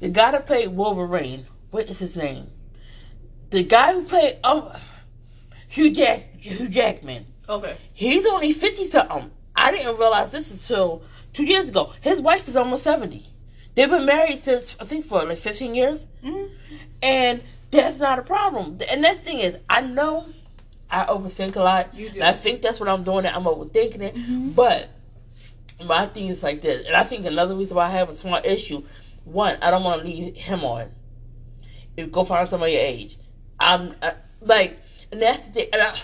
the 0.00 0.08
guy 0.08 0.32
that 0.32 0.46
played 0.46 0.68
Wolverine, 0.68 1.46
what 1.70 1.88
is 1.88 1.98
his 2.00 2.16
name? 2.16 2.50
The 3.50 3.62
guy 3.62 3.92
who 3.92 4.02
played 4.02 4.38
um 4.42 4.68
Hugh 5.68 5.92
Jack 5.92 6.34
Hugh 6.38 6.68
Jackman. 6.68 7.26
Okay. 7.48 7.76
He's 7.92 8.26
only 8.26 8.52
fifty 8.52 8.84
something. 8.84 9.30
I 9.54 9.70
didn't 9.70 9.96
realize 9.96 10.32
this 10.32 10.50
until 10.50 11.02
two 11.32 11.44
years 11.44 11.68
ago. 11.68 11.92
His 12.00 12.20
wife 12.20 12.48
is 12.48 12.56
almost 12.56 12.82
seventy. 12.82 13.26
They've 13.76 13.88
been 13.88 14.06
married 14.06 14.38
since 14.38 14.76
I 14.80 14.84
think 14.84 15.04
for 15.04 15.24
like 15.24 15.38
fifteen 15.38 15.74
years, 15.74 16.04
Mm-hmm. 16.24 16.52
and 17.02 17.42
that's 17.70 17.98
not 17.98 18.18
a 18.18 18.22
problem. 18.22 18.78
And 18.90 19.04
that 19.04 19.24
thing 19.24 19.38
is, 19.38 19.56
I 19.68 19.82
know 19.82 20.26
I 20.90 21.04
overthink 21.06 21.56
a 21.56 21.62
lot. 21.62 21.94
And 21.94 22.22
I 22.22 22.32
think 22.32 22.62
that's 22.62 22.78
what 22.80 22.88
I'm 22.88 23.02
doing. 23.04 23.26
I'm 23.26 23.44
overthinking 23.44 24.00
it. 24.00 24.14
Mhm. 24.14 24.54
But 24.54 24.88
my 25.84 26.06
thing 26.06 26.28
is 26.28 26.42
like 26.42 26.62
this, 26.62 26.86
and 26.86 26.96
I 26.96 27.04
think 27.04 27.26
another 27.26 27.54
reason 27.54 27.76
why 27.76 27.86
I 27.86 27.90
have 27.90 28.08
a 28.08 28.14
small 28.14 28.40
issue. 28.44 28.82
One, 29.24 29.58
I 29.60 29.70
don't 29.70 29.82
want 29.82 30.02
to 30.02 30.06
leave 30.06 30.36
him 30.36 30.64
on. 30.64 30.90
If 31.96 32.12
go 32.12 32.24
find 32.24 32.48
somebody 32.48 32.72
your 32.72 32.82
age, 32.82 33.18
I'm 33.58 33.94
uh, 34.00 34.12
like, 34.40 34.78
and 35.10 35.20
that's 35.20 35.46
the 35.46 35.52
thing. 35.52 35.68
And 35.72 35.82
I, 35.82 35.98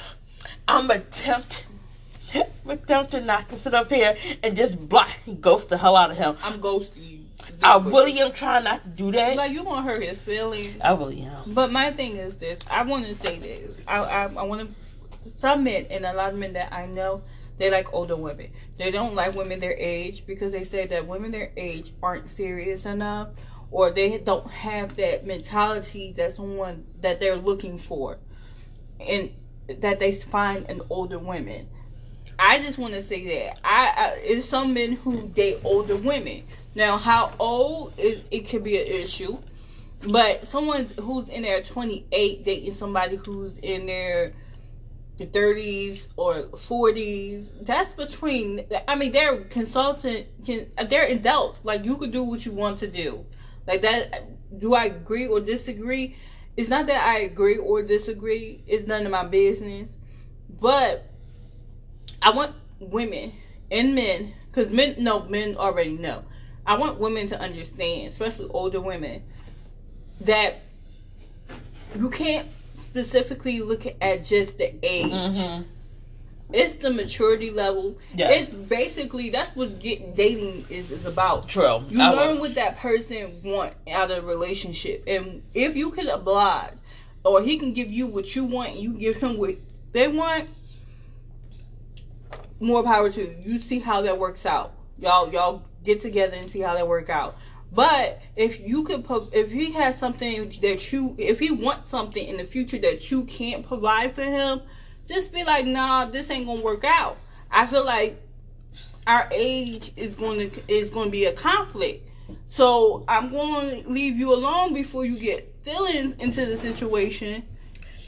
I'm 0.68 0.90
attempt, 0.90 1.66
I'm 2.34 2.70
attempting 2.70 3.26
not 3.26 3.48
to 3.50 3.56
sit 3.56 3.74
up 3.74 3.90
here 3.90 4.16
and 4.42 4.56
just 4.56 4.88
block, 4.88 5.10
ghost 5.40 5.68
the 5.68 5.78
hell 5.78 5.96
out 5.96 6.10
of 6.10 6.18
him. 6.18 6.36
I'm 6.42 6.60
ghosting 6.60 7.10
you. 7.10 7.18
I 7.62 7.78
really 7.78 8.18
am 8.20 8.32
trying 8.32 8.64
not 8.64 8.82
to 8.82 8.88
do 8.88 9.12
that. 9.12 9.36
like 9.36 9.52
you 9.52 9.62
want 9.62 9.86
to 9.86 9.92
hurt 9.92 10.02
his 10.02 10.20
feelings. 10.20 10.76
I 10.80 10.92
really 10.92 11.22
am. 11.22 11.54
But 11.54 11.70
my 11.72 11.90
thing 11.90 12.16
is 12.16 12.36
this: 12.36 12.60
I 12.68 12.82
want 12.82 13.06
to 13.06 13.14
say 13.16 13.38
this. 13.38 13.76
I 13.86 14.00
I, 14.00 14.22
I 14.24 14.42
want 14.42 14.68
to. 14.68 15.30
Some 15.38 15.64
men 15.64 15.86
and 15.90 16.04
a 16.04 16.12
lot 16.12 16.32
of 16.32 16.38
men 16.38 16.54
that 16.54 16.72
I 16.72 16.86
know, 16.86 17.22
they 17.58 17.70
like 17.70 17.92
older 17.92 18.16
women. 18.16 18.50
They 18.78 18.90
don't 18.90 19.14
like 19.14 19.34
women 19.34 19.60
their 19.60 19.76
age 19.76 20.26
because 20.26 20.52
they 20.52 20.64
say 20.64 20.86
that 20.88 21.06
women 21.06 21.30
their 21.30 21.52
age 21.56 21.92
aren't 22.02 22.28
serious 22.28 22.86
enough, 22.86 23.28
or 23.70 23.90
they 23.90 24.18
don't 24.18 24.50
have 24.50 24.96
that 24.96 25.24
mentality 25.24 26.12
that 26.16 26.36
someone 26.36 26.86
that 27.00 27.20
they're 27.20 27.36
looking 27.36 27.78
for, 27.78 28.18
and 28.98 29.32
that 29.68 30.00
they 30.00 30.12
find 30.12 30.68
in 30.68 30.82
older 30.90 31.18
women. 31.18 31.68
I 32.38 32.58
just 32.60 32.78
want 32.78 32.94
to 32.94 33.02
say 33.02 33.24
that 33.46 33.58
I, 33.64 33.92
I 33.96 34.08
it's 34.22 34.48
some 34.48 34.74
men 34.74 34.92
who 34.92 35.28
date 35.28 35.60
older 35.62 35.96
women. 35.96 36.44
Now, 36.74 36.96
how 36.96 37.32
old 37.38 37.94
is 37.98 38.20
it 38.30 38.48
could 38.48 38.64
be 38.64 38.80
an 38.80 38.86
issue. 38.86 39.38
But 40.00 40.48
someone 40.48 40.86
who's 41.00 41.28
in 41.28 41.42
their 41.42 41.62
28 41.62 42.44
dating 42.44 42.74
somebody 42.74 43.16
who's 43.16 43.56
in 43.58 43.86
their 43.86 44.32
30s 45.18 46.08
or 46.16 46.44
40s, 46.44 47.46
that's 47.60 47.92
between. 47.92 48.66
I 48.88 48.96
mean, 48.96 49.12
they're 49.12 49.42
consultant. 49.44 50.26
Can 50.44 50.66
they're 50.88 51.06
adults? 51.06 51.60
Like 51.62 51.84
you 51.84 51.96
could 51.96 52.10
do 52.10 52.24
what 52.24 52.44
you 52.44 52.52
want 52.52 52.80
to 52.80 52.88
do. 52.88 53.24
Like 53.66 53.82
that. 53.82 54.24
Do 54.58 54.74
I 54.74 54.84
agree 54.84 55.26
or 55.26 55.40
disagree? 55.40 56.16
It's 56.56 56.68
not 56.68 56.86
that 56.88 57.06
I 57.06 57.20
agree 57.20 57.56
or 57.56 57.82
disagree. 57.82 58.62
It's 58.66 58.86
none 58.86 59.06
of 59.06 59.12
my 59.12 59.24
business. 59.24 59.88
But 60.60 61.08
I 62.20 62.30
want 62.30 62.54
women 62.78 63.32
and 63.70 63.94
men, 63.94 64.34
because 64.46 64.70
men 64.70 64.96
no 64.98 65.20
men 65.20 65.56
already 65.56 65.96
know. 65.96 66.24
I 66.66 66.76
want 66.76 66.98
women 66.98 67.28
to 67.28 67.40
understand, 67.40 68.08
especially 68.08 68.48
older 68.50 68.80
women, 68.80 69.22
that 70.20 70.62
you 71.96 72.08
can't 72.10 72.48
specifically 72.78 73.60
look 73.60 73.84
at 74.00 74.24
just 74.24 74.58
the 74.58 74.74
age. 74.82 75.10
Mm-hmm. 75.12 75.62
It's 76.52 76.74
the 76.74 76.90
maturity 76.90 77.50
level. 77.50 77.98
Yeah. 78.14 78.30
It's 78.30 78.50
basically 78.50 79.30
that's 79.30 79.56
what 79.56 79.80
getting 79.80 80.14
dating 80.14 80.66
is, 80.68 80.90
is 80.90 81.06
about. 81.06 81.48
True. 81.48 81.82
You 81.88 82.02
I 82.02 82.10
learn 82.10 82.34
will. 82.34 82.42
what 82.42 82.54
that 82.56 82.78
person 82.78 83.40
want 83.42 83.72
out 83.90 84.10
of 84.10 84.24
a 84.24 84.26
relationship, 84.26 85.02
and 85.06 85.42
if 85.54 85.76
you 85.76 85.90
can 85.90 86.08
oblige, 86.08 86.74
or 87.24 87.40
he 87.42 87.58
can 87.58 87.72
give 87.72 87.90
you 87.90 88.06
what 88.06 88.36
you 88.36 88.44
want, 88.44 88.72
and 88.72 88.80
you 88.80 88.92
give 88.94 89.16
him 89.16 89.38
what 89.38 89.56
they 89.92 90.08
want. 90.08 90.50
More 92.60 92.84
power 92.84 93.10
to 93.10 93.20
you. 93.20 93.36
You 93.44 93.58
see 93.60 93.80
how 93.80 94.02
that 94.02 94.18
works 94.18 94.46
out. 94.46 94.74
Y'all, 94.98 95.32
y'all 95.32 95.64
get 95.84 96.00
together 96.00 96.36
and 96.36 96.50
see 96.50 96.60
how 96.60 96.74
that 96.74 96.86
work 96.88 97.10
out. 97.10 97.36
But 97.72 98.20
if 98.36 98.60
you 98.60 98.84
could, 98.84 99.06
if 99.32 99.50
he 99.50 99.72
has 99.72 99.98
something 99.98 100.52
that 100.60 100.92
you, 100.92 101.14
if 101.18 101.38
he 101.38 101.50
wants 101.50 101.88
something 101.88 102.24
in 102.26 102.36
the 102.36 102.44
future 102.44 102.78
that 102.78 103.10
you 103.10 103.24
can't 103.24 103.66
provide 103.66 104.14
for 104.14 104.22
him, 104.24 104.60
just 105.08 105.32
be 105.32 105.42
like, 105.44 105.66
nah, 105.66 106.04
this 106.04 106.30
ain't 106.30 106.46
gonna 106.46 106.60
work 106.60 106.84
out. 106.84 107.16
I 107.50 107.66
feel 107.66 107.84
like 107.84 108.20
our 109.06 109.28
age 109.32 109.92
is 109.96 110.14
going 110.14 110.50
to 110.50 110.60
is 110.68 110.90
going 110.90 111.06
to 111.06 111.10
be 111.10 111.24
a 111.24 111.32
conflict. 111.32 112.08
So 112.48 113.04
I'm 113.08 113.30
going 113.30 113.82
to 113.82 113.88
leave 113.88 114.16
you 114.16 114.32
alone 114.32 114.74
before 114.74 115.04
you 115.04 115.18
get 115.18 115.54
feelings 115.62 116.14
into 116.18 116.46
the 116.46 116.56
situation 116.56 117.42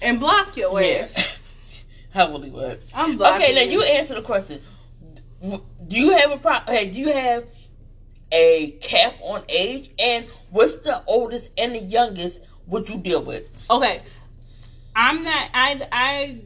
and 0.01 0.21
block 0.21 0.57
your 0.57 0.81
Yeah. 0.81 1.09
ass. 1.15 1.39
Heavily? 2.11 2.51
What? 2.51 2.81
I'm 2.95 3.17
blocking. 3.17 3.43
Okay, 3.43 3.55
now 3.55 3.63
you 3.63 3.83
answer 3.83 4.15
the 4.15 4.23
question. 4.23 4.61
Do 5.43 5.97
you 5.97 6.13
have 6.13 6.31
a 6.31 6.37
problem? 6.37 6.75
Hey, 6.75 6.89
do 6.89 6.99
you 6.99 7.13
have 7.13 7.45
a 8.35 8.73
cap 8.81 9.15
on 9.23 9.45
age? 9.49 9.91
And 9.99 10.27
what's 10.51 10.77
the 10.77 11.03
oldest 11.07 11.51
and 11.57 11.75
the 11.75 11.81
youngest 11.81 12.41
would 12.67 12.89
you 12.89 12.99
deal 12.99 13.23
with? 13.23 13.45
Okay, 13.71 14.03
I'm 14.95 15.23
not. 15.23 15.51
I 15.55 15.89
I 15.93 16.41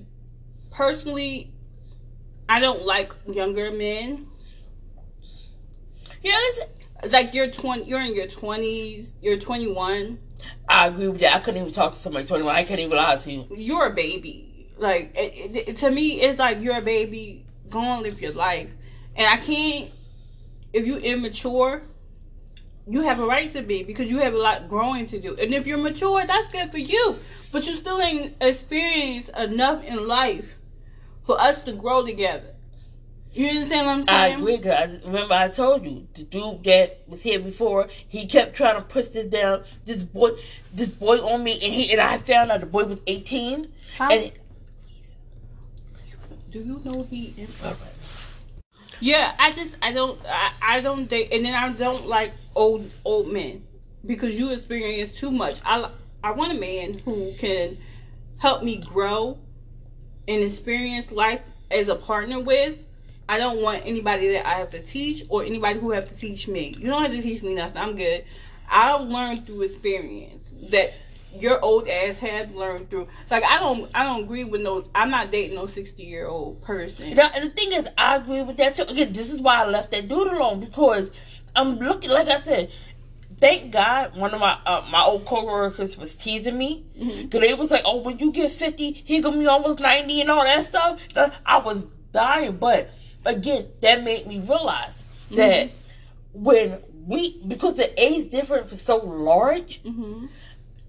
personally, 0.71 1.53
I 2.49 2.61
don't 2.61 2.85
like 2.85 3.13
younger 3.27 3.73
men. 3.73 4.27
Yeah. 6.23 6.39
Like 7.11 7.33
you're 7.33 7.51
twenty, 7.51 7.85
you're 7.85 8.01
in 8.01 8.15
your 8.15 8.27
twenties, 8.27 9.15
you're 9.23 9.39
twenty 9.39 9.67
one. 9.67 10.19
I 10.69 10.89
agree 10.89 11.09
with 11.09 11.21
that. 11.21 11.35
I 11.35 11.39
couldn't 11.41 11.61
even 11.61 11.73
talk 11.73 11.93
to 11.93 11.99
somebody 11.99 12.27
21. 12.27 12.55
I 12.55 12.63
can't 12.63 12.79
even 12.81 12.97
lie 12.97 13.17
to 13.17 13.31
you. 13.33 13.47
You're 13.57 13.87
a 13.87 13.95
baby. 13.95 14.71
Like 14.77 15.13
it, 15.17 15.69
it, 15.69 15.77
to 15.79 15.91
me, 15.91 16.21
it's 16.21 16.39
like 16.39 16.63
you're 16.63 16.79
a 16.79 16.83
baby. 16.83 17.45
Go 17.69 17.81
and 17.81 18.03
live 18.03 18.21
your 18.21 18.33
life, 18.33 18.71
and 19.17 19.27
I 19.27 19.37
can't. 19.37 19.91
If 20.79 20.87
you 20.87 20.97
immature, 20.99 21.83
you 22.87 23.03
have 23.03 23.19
a 23.19 23.27
right 23.27 23.53
to 23.53 23.63
be 23.63 23.83
because 23.83 24.09
you 24.09 24.19
have 24.19 24.33
a 24.33 24.39
lot 24.39 24.69
growing 24.69 25.07
to 25.07 25.19
do. 25.21 25.35
And 25.37 25.53
if 25.53 25.67
you're 25.67 25.77
mature, 25.77 26.25
that's 26.25 26.53
good 26.53 26.71
for 26.71 26.79
you. 26.79 27.17
But 27.51 27.67
you 27.67 27.75
still 27.75 28.01
ain't 28.01 28.37
experienced 28.41 29.31
enough 29.37 29.83
in 29.83 30.07
life 30.07 30.45
for 31.25 31.41
us 31.41 31.61
to 31.63 31.73
grow 31.73 32.07
together. 32.07 32.55
You 33.35 33.49
understand 33.49 33.87
what 33.87 33.93
I'm 33.93 34.03
saying? 34.05 34.19
I 34.19 34.39
agree. 34.39 34.59
Cause 34.59 34.73
I 34.73 35.01
remember 35.05 35.35
I 35.35 35.49
told 35.49 35.85
you 35.85 36.07
the 36.15 36.23
dude 36.23 36.63
that 36.65 37.03
was 37.09 37.23
here 37.23 37.41
before. 37.41 37.89
He 38.07 38.27
kept 38.27 38.55
trying 38.57 38.77
to 38.77 38.83
push 38.83 39.09
this 39.09 39.27
down. 39.27 39.65
This 39.85 40.05
boy, 40.05 40.31
this 40.73 40.89
boy 40.91 41.19
on 41.19 41.43
me, 41.43 41.53
and 41.55 41.75
he 41.75 41.91
and 41.93 42.01
I 42.01 42.19
found 42.19 42.53
out 42.53 42.61
the 42.61 42.67
boy 42.67 42.85
was 42.85 43.01
18. 43.07 43.69
How- 43.99 44.11
And 44.11 44.33
do 46.51 46.61
you 46.61 46.81
know 46.85 47.07
he? 47.11 47.35
Yeah, 49.01 49.35
I 49.39 49.53
just 49.53 49.77
I 49.81 49.93
don't 49.93 50.21
I, 50.27 50.53
I 50.61 50.81
don't 50.81 51.09
date 51.09 51.29
and 51.33 51.45
then 51.45 51.55
I 51.55 51.73
don't 51.73 52.07
like 52.07 52.33
old 52.55 52.91
old 53.05 53.29
men 53.33 53.65
because 54.05 54.39
you 54.39 54.53
experience 54.53 55.13
too 55.13 55.31
much. 55.31 55.61
I 55.65 55.91
I 56.23 56.33
want 56.33 56.53
a 56.53 56.61
man 56.61 56.99
who 57.05 57.33
can 57.39 57.79
help 58.39 58.63
me 58.63 58.79
grow 58.79 59.39
and 60.27 60.43
experience 60.43 61.13
life 61.13 61.43
as 61.71 61.89
a 61.89 61.95
partner 61.95 62.41
with. 62.41 62.77
I 63.29 63.39
don't 63.39 63.63
want 63.63 63.83
anybody 63.85 64.29
that 64.33 64.47
I 64.47 64.55
have 64.55 64.71
to 64.71 64.81
teach 64.81 65.25
or 65.29 65.45
anybody 65.45 65.79
who 65.79 65.91
has 65.91 66.07
to 66.07 66.15
teach 66.15 66.49
me. 66.49 66.75
You 66.79 66.89
don't 66.89 67.03
have 67.03 67.13
to 67.13 67.23
teach 67.23 67.43
me 67.43 67.55
nothing. 67.55 67.77
I'm 67.77 67.95
good. 67.95 68.25
I'll 68.69 69.07
learn 69.07 69.45
through 69.45 69.63
experience 69.63 70.51
that 70.71 70.95
your 71.35 71.63
old 71.65 71.89
ass 71.89 72.19
had 72.19 72.55
learned 72.55 72.91
through. 72.91 73.09
Like 73.31 73.45
I 73.45 73.59
don't 73.59 73.91
I 73.95 74.05
don't 74.05 74.25
agree 74.25 74.45
with 74.45 74.63
no. 74.63 74.85
I'm 74.95 75.11
not 75.11 75.31
dating 75.31 75.57
no 75.57 75.67
60 75.67 76.03
year 76.03 76.27
old 76.27 76.63
person. 76.63 77.15
Now, 77.15 77.29
and 77.35 77.45
the 77.45 77.51
thing 77.51 77.73
is, 77.73 77.89
I 77.97 78.17
agree 78.17 78.43
with 78.43 78.57
that 78.59 78.75
too. 78.75 78.83
Again, 78.83 79.13
this 79.13 79.33
is 79.33 79.41
why 79.41 79.63
I 79.63 79.67
left 79.67 79.91
that 79.91 80.09
dude 80.09 80.29
alone 80.29 80.61
because 80.61 81.11
I'm 81.55 81.79
looking. 81.79 82.11
Like 82.11 82.29
I 82.29 82.41
said, 82.41 82.71
thank 83.39 83.73
God 83.73 84.17
one 84.17 84.33
of 84.35 84.41
my 84.41 84.59
uh, 84.67 84.87
my 84.91 85.03
old 85.03 85.27
coworkers 85.27 85.97
was 85.97 86.15
teasing 86.15 86.59
me 86.59 86.85
because 87.23 87.41
they 87.41 87.55
was 87.55 87.71
like, 87.71 87.83
"Oh, 87.85 87.99
when 87.99 88.19
you 88.19 88.33
get 88.33 88.53
50, 88.53 88.93
he 88.93 89.21
gonna 89.21 89.39
be 89.39 89.47
almost 89.47 89.81
90 89.81 90.21
and 90.21 90.31
all 90.31 90.45
that 90.45 90.65
stuff." 90.65 91.01
I 91.45 91.59
was 91.59 91.85
dying, 92.13 92.57
but 92.57 92.91
again, 93.25 93.69
that 93.83 94.03
made 94.03 94.27
me 94.27 94.39
realize 94.41 95.05
that 95.33 95.71
when 96.33 96.79
we 97.07 97.39
because 97.47 97.77
the 97.77 98.03
age 98.03 98.31
difference 98.31 98.73
is 98.73 98.83
so 98.83 98.97
large. 98.99 99.81
hmm 99.83 100.27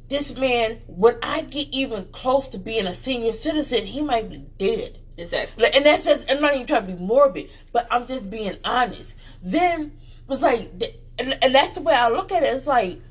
This 0.10 0.36
man, 0.36 0.82
when 0.88 1.18
I 1.22 1.42
get 1.42 1.70
even 1.72 2.06
close 2.06 2.48
to 2.50 2.58
being 2.58 2.88
a 2.88 2.96
senior 2.96 3.32
citizen, 3.32 3.86
he 3.86 4.02
might 4.02 4.30
be 4.30 4.46
dead. 4.58 4.98
Exactly. 5.18 5.64
Like, 5.64 5.76
and 5.76 5.86
that 5.86 6.02
says 6.02 6.26
I'm 6.30 6.42
not 6.42 6.56
even 6.56 6.66
trying 6.66 6.88
to 6.88 6.94
be 6.94 7.00
morbid, 7.00 7.50
but 7.72 7.88
I'm 7.92 8.08
just 8.08 8.30
being 8.30 8.58
honest. 8.66 9.16
Then 9.44 9.98
was 10.28 10.42
like, 10.42 10.72
and, 11.20 11.38
and 11.42 11.54
that's 11.54 11.74
the 11.74 11.82
way 11.82 11.94
I 11.94 12.10
look 12.10 12.32
at 12.32 12.44
it. 12.44 12.48
It's 12.48 12.68
like 12.68 13.02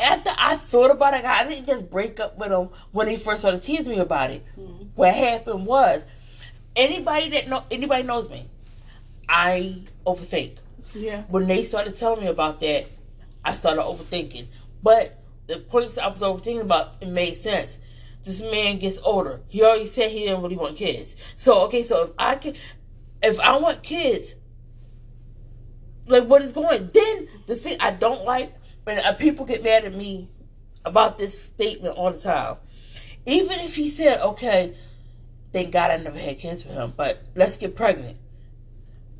after 0.00 0.30
I 0.36 0.56
thought 0.56 0.90
about 0.90 1.14
it, 1.14 1.24
I 1.24 1.44
didn't 1.46 1.66
just 1.66 1.88
break 1.90 2.20
up 2.20 2.36
with 2.36 2.50
him 2.50 2.70
when 2.92 3.08
he 3.08 3.16
first 3.16 3.40
started 3.40 3.62
teasing 3.62 3.92
me 3.92 3.98
about 3.98 4.30
it. 4.30 4.44
Mm-hmm. 4.58 4.84
What 4.94 5.14
happened 5.14 5.66
was, 5.66 6.04
anybody 6.74 7.30
that 7.30 7.48
know 7.48 7.64
anybody 7.70 8.02
knows 8.02 8.28
me, 8.28 8.48
I 9.28 9.82
overthink. 10.06 10.58
Yeah. 10.94 11.22
When 11.28 11.46
they 11.46 11.64
started 11.64 11.94
telling 11.94 12.22
me 12.22 12.26
about 12.26 12.60
that, 12.60 12.88
I 13.44 13.52
started 13.52 13.82
overthinking. 13.82 14.48
But 14.82 15.19
the 15.50 15.58
points 15.58 15.98
I 15.98 16.06
was 16.06 16.22
overthinking 16.22 16.62
about, 16.62 16.94
it 17.00 17.08
made 17.08 17.36
sense. 17.36 17.78
This 18.22 18.40
man 18.40 18.78
gets 18.78 18.98
older. 18.98 19.40
He 19.48 19.62
already 19.62 19.86
said 19.86 20.10
he 20.10 20.20
didn't 20.20 20.42
really 20.42 20.56
want 20.56 20.76
kids. 20.76 21.16
So 21.36 21.62
okay, 21.62 21.82
so 21.82 22.04
if 22.04 22.10
I 22.18 22.36
can, 22.36 22.54
if 23.22 23.40
I 23.40 23.56
want 23.56 23.82
kids, 23.82 24.36
like 26.06 26.24
what 26.24 26.42
is 26.42 26.52
going? 26.52 26.90
Then 26.92 27.28
the 27.46 27.56
thing 27.56 27.76
I 27.80 27.90
don't 27.90 28.24
like 28.24 28.54
when 28.84 28.98
uh, 28.98 29.12
people 29.14 29.44
get 29.44 29.64
mad 29.64 29.84
at 29.84 29.94
me 29.94 30.28
about 30.84 31.18
this 31.18 31.40
statement 31.42 31.96
all 31.96 32.12
the 32.12 32.20
time. 32.20 32.56
Even 33.26 33.60
if 33.60 33.74
he 33.74 33.88
said, 33.90 34.20
okay, 34.20 34.74
thank 35.52 35.72
God 35.72 35.90
I 35.90 35.96
never 35.96 36.18
had 36.18 36.38
kids 36.38 36.64
with 36.64 36.74
him, 36.74 36.94
but 36.96 37.22
let's 37.34 37.56
get 37.56 37.74
pregnant. 37.74 38.16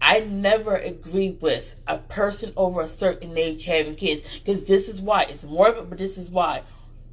I 0.03 0.21
never 0.21 0.77
agree 0.77 1.37
with 1.41 1.79
a 1.87 1.99
person 1.99 2.53
over 2.57 2.81
a 2.83 2.89
certain 2.89 3.37
age 3.37 3.65
having 3.65 3.95
kids 3.95 4.39
because 4.39 4.63
this 4.65 4.89
is 4.89 5.01
why 5.01 5.25
it's 5.25 5.45
morbid, 5.45 5.89
but 5.91 5.99
this 5.99 6.17
is 6.19 6.31
why. 6.31 6.63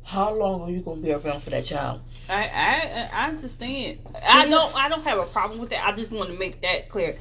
How 0.04 0.34
long 0.34 0.62
are 0.62 0.70
you 0.70 0.80
gonna 0.80 1.02
be 1.02 1.12
around 1.12 1.44
for 1.44 1.50
that 1.50 1.66
child? 1.66 2.00
I 2.30 2.44
I 2.48 3.10
I 3.12 3.28
understand. 3.28 4.00
I 4.26 4.48
don't 4.48 4.74
I 4.74 4.88
don't 4.88 5.04
have 5.04 5.20
a 5.20 5.26
problem 5.26 5.60
with 5.60 5.70
that. 5.72 5.86
I 5.86 5.92
just 5.94 6.12
want 6.12 6.30
to 6.32 6.38
make 6.38 6.62
that 6.62 6.88
clear. 6.88 7.18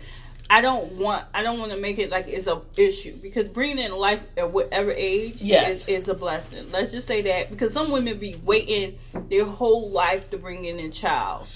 I 0.49 0.61
don't 0.61 0.93
want 0.93 1.25
I 1.35 1.43
don't 1.43 1.59
want 1.59 1.73
to 1.73 1.79
make 1.79 1.99
it 1.99 2.11
like 2.11 2.29
it's 2.29 2.47
a 2.47 2.63
issue 2.77 3.17
because 3.17 3.49
bringing 3.49 3.81
in 3.81 3.93
life 3.93 4.23
at 4.37 4.53
whatever 4.53 4.93
age 4.93 5.43
Yes. 5.43 5.83
is, 5.89 6.03
is 6.03 6.09
a 6.09 6.15
blessing. 6.15 6.71
Let's 6.71 6.93
just 6.93 7.09
say 7.09 7.23
that 7.23 7.51
because 7.51 7.73
some 7.73 7.91
women 7.91 8.19
be 8.19 8.37
waiting 8.45 8.99
their 9.29 9.45
whole 9.45 9.91
life 9.91 10.31
to 10.31 10.39
bring 10.39 10.65
in 10.65 10.79
a 10.79 10.89
child. 10.91 11.49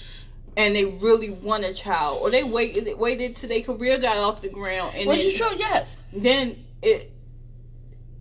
And 0.57 0.75
they 0.75 0.83
really 0.83 1.29
want 1.29 1.63
a 1.63 1.73
child, 1.73 2.19
or 2.21 2.29
they 2.29 2.43
waited 2.43 2.97
waited 2.97 3.37
till 3.37 3.47
their 3.47 3.61
career 3.61 3.97
got 3.97 4.17
off 4.17 4.41
the 4.41 4.49
ground, 4.49 4.95
and 4.95 5.07
Which 5.07 5.19
then, 5.19 5.27
is 5.27 5.37
true, 5.37 5.55
yes. 5.57 5.95
then 6.11 6.65
it 6.81 7.13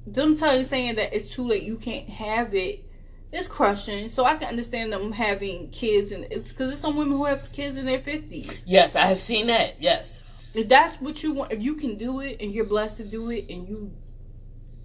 them 0.07 0.39
telling 0.39 0.65
saying 0.65 0.95
that 0.95 1.13
it's 1.13 1.35
too 1.35 1.47
late, 1.47 1.65
you 1.65 1.77
can't 1.77 2.09
have 2.09 2.55
it. 2.55 2.85
It's 3.33 3.49
crushing. 3.49 4.11
So 4.11 4.25
I 4.25 4.37
can 4.37 4.49
understand 4.49 4.93
them 4.93 5.13
having 5.13 5.71
kids, 5.71 6.13
and 6.13 6.27
it's 6.31 6.51
because 6.51 6.71
it's 6.71 6.81
some 6.81 6.97
women 6.97 7.17
who 7.17 7.25
have 7.25 7.51
kids 7.53 7.77
in 7.77 7.87
their 7.87 7.99
fifties. 7.99 8.63
Yes, 8.65 8.95
I 8.95 9.07
have 9.07 9.21
seen 9.21 9.49
that. 9.49 9.77
Yes. 9.81 10.21
If 10.55 10.69
that's 10.69 11.01
what 11.01 11.23
you 11.23 11.33
want, 11.33 11.53
if 11.53 11.63
you 11.63 11.75
can 11.75 11.97
do 11.97 12.21
it 12.21 12.39
and 12.41 12.53
you're 12.53 12.65
blessed 12.65 12.97
to 12.99 13.05
do 13.05 13.31
it, 13.31 13.47
and 13.51 13.69
you, 13.69 13.93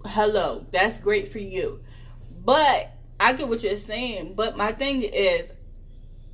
hello, 0.04 0.66
that's 0.72 0.98
great 0.98 1.30
for 1.30 1.38
you. 1.38 1.80
But 2.44 2.92
I 3.18 3.32
get 3.32 3.48
what 3.48 3.62
you're 3.62 3.76
saying. 3.76 4.34
But 4.34 4.56
my 4.56 4.72
thing 4.72 5.02
is, 5.02 5.50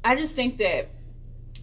I 0.05 0.17
just 0.17 0.35
think 0.35 0.59
that 0.59 0.89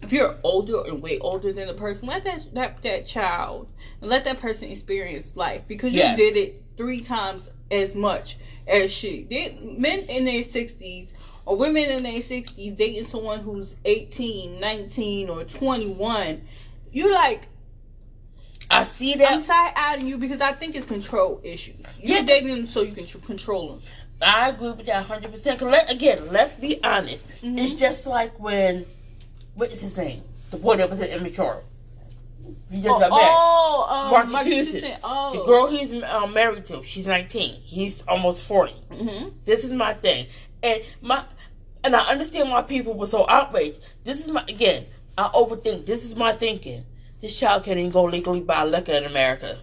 if 0.02 0.12
you're 0.12 0.36
older 0.42 0.82
and 0.86 1.02
way 1.02 1.18
older 1.18 1.52
than 1.52 1.66
the 1.68 1.74
person, 1.74 2.08
let 2.08 2.24
that 2.24 2.54
that 2.54 2.82
that 2.82 3.06
child 3.06 3.68
and 4.00 4.10
let 4.10 4.24
that 4.24 4.40
person 4.40 4.70
experience 4.70 5.32
life 5.34 5.62
because 5.68 5.92
you 5.92 6.00
Yes. 6.00 6.16
did 6.16 6.36
it 6.36 6.62
three 6.76 7.00
times 7.02 7.48
as 7.70 7.94
much 7.94 8.36
as 8.66 8.90
she 8.90 9.22
did. 9.22 9.62
Men 9.78 10.00
in 10.00 10.24
their 10.24 10.42
sixties 10.44 11.12
or 11.46 11.56
women 11.56 11.84
in 11.84 12.02
their 12.02 12.22
sixties 12.22 12.72
dating 12.74 13.06
someone 13.06 13.40
who's 13.40 13.74
18, 13.84 14.58
19, 14.60 15.28
or 15.28 15.44
21, 15.44 16.40
you 16.92 17.12
like 17.12 17.48
I 18.70 18.84
see 18.84 19.12
I'm 19.14 19.18
that. 19.18 19.42
side 19.42 19.72
eyeing 19.76 20.06
you 20.06 20.16
because 20.16 20.40
I 20.40 20.52
think 20.52 20.76
it's 20.76 20.86
control 20.86 21.40
issues. 21.42 21.74
You're 22.00 22.18
Yeah. 22.18 22.24
dating 22.24 22.48
them 22.54 22.68
so 22.68 22.82
you 22.82 22.92
can 22.92 23.06
tr- 23.06 23.18
control 23.18 23.68
them. 23.70 23.82
I 24.22 24.50
agree 24.50 24.70
with 24.70 24.86
that 24.86 25.04
100%. 25.08 25.58
Cause 25.58 25.70
let, 25.72 25.90
again, 25.90 26.28
let's 26.30 26.54
be 26.54 26.78
honest. 26.84 27.26
Mhm. 27.42 27.58
It's 27.58 27.80
just 27.80 28.06
like 28.06 28.38
when, 28.38 28.86
what 29.60 29.70
is 29.72 29.82
his 29.82 29.94
name? 29.98 30.22
The 30.50 30.56
boy 30.56 30.76
that 30.76 30.88
was 30.88 30.98
at 31.00 31.10
immature. 31.10 31.62
He 32.70 32.76
just 32.80 32.88
Oh, 32.88 32.98
got 32.98 33.10
married. 33.10 33.34
oh 33.36 33.86
um, 33.90 34.10
Marques 34.10 34.32
Marques 34.32 34.46
Houston. 34.48 34.80
Houston. 34.80 35.00
Oh. 35.04 35.32
The 35.38 35.44
girl 35.44 35.66
he's 35.66 36.02
um, 36.02 36.32
married 36.32 36.64
to, 36.66 36.82
she's 36.82 37.06
19. 37.06 37.60
He's 37.60 38.00
almost 38.08 38.48
40. 38.48 38.72
hmm 38.72 39.28
This 39.44 39.64
is 39.64 39.72
my 39.74 39.92
thing. 39.92 40.26
And 40.62 40.82
my 41.02 41.24
and 41.84 41.94
I 41.94 42.06
understand 42.10 42.50
why 42.50 42.62
people 42.62 42.94
were 42.94 43.06
so 43.06 43.26
outraged. 43.28 43.80
This 44.02 44.20
is 44.20 44.28
my 44.28 44.42
again, 44.48 44.86
I 45.18 45.24
overthink. 45.34 45.84
This 45.84 46.04
is 46.04 46.16
my 46.16 46.32
thinking. 46.32 46.86
This 47.20 47.38
child 47.38 47.64
can't 47.64 47.78
even 47.78 47.90
go 47.90 48.04
legally 48.04 48.40
buy 48.40 48.64
liquor 48.64 48.92
in 48.92 49.04
America. 49.04 49.58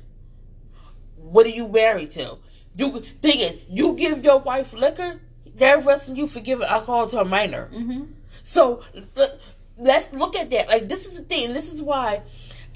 What 1.15 1.45
are 1.47 1.49
you 1.49 1.67
married 1.67 2.11
to? 2.11 2.37
You 2.75 3.01
thinking 3.23 3.59
you 3.67 3.93
give 3.95 4.23
your 4.23 4.37
wife 4.37 4.73
liquor, 4.73 5.19
they're 5.55 5.79
arresting 5.79 6.15
you 6.15 6.27
for 6.27 6.39
giving 6.39 6.67
alcohol 6.67 7.07
to 7.07 7.19
a 7.21 7.25
minor. 7.25 7.65
hmm 7.73 8.03
So 8.43 8.83
th- 9.15 9.31
let's 9.77 10.11
look 10.13 10.35
at 10.35 10.49
that. 10.51 10.67
Like 10.67 10.89
this 10.89 11.05
is 11.05 11.17
the 11.17 11.23
thing. 11.23 11.53
This 11.53 11.71
is 11.71 11.81
why. 11.81 12.21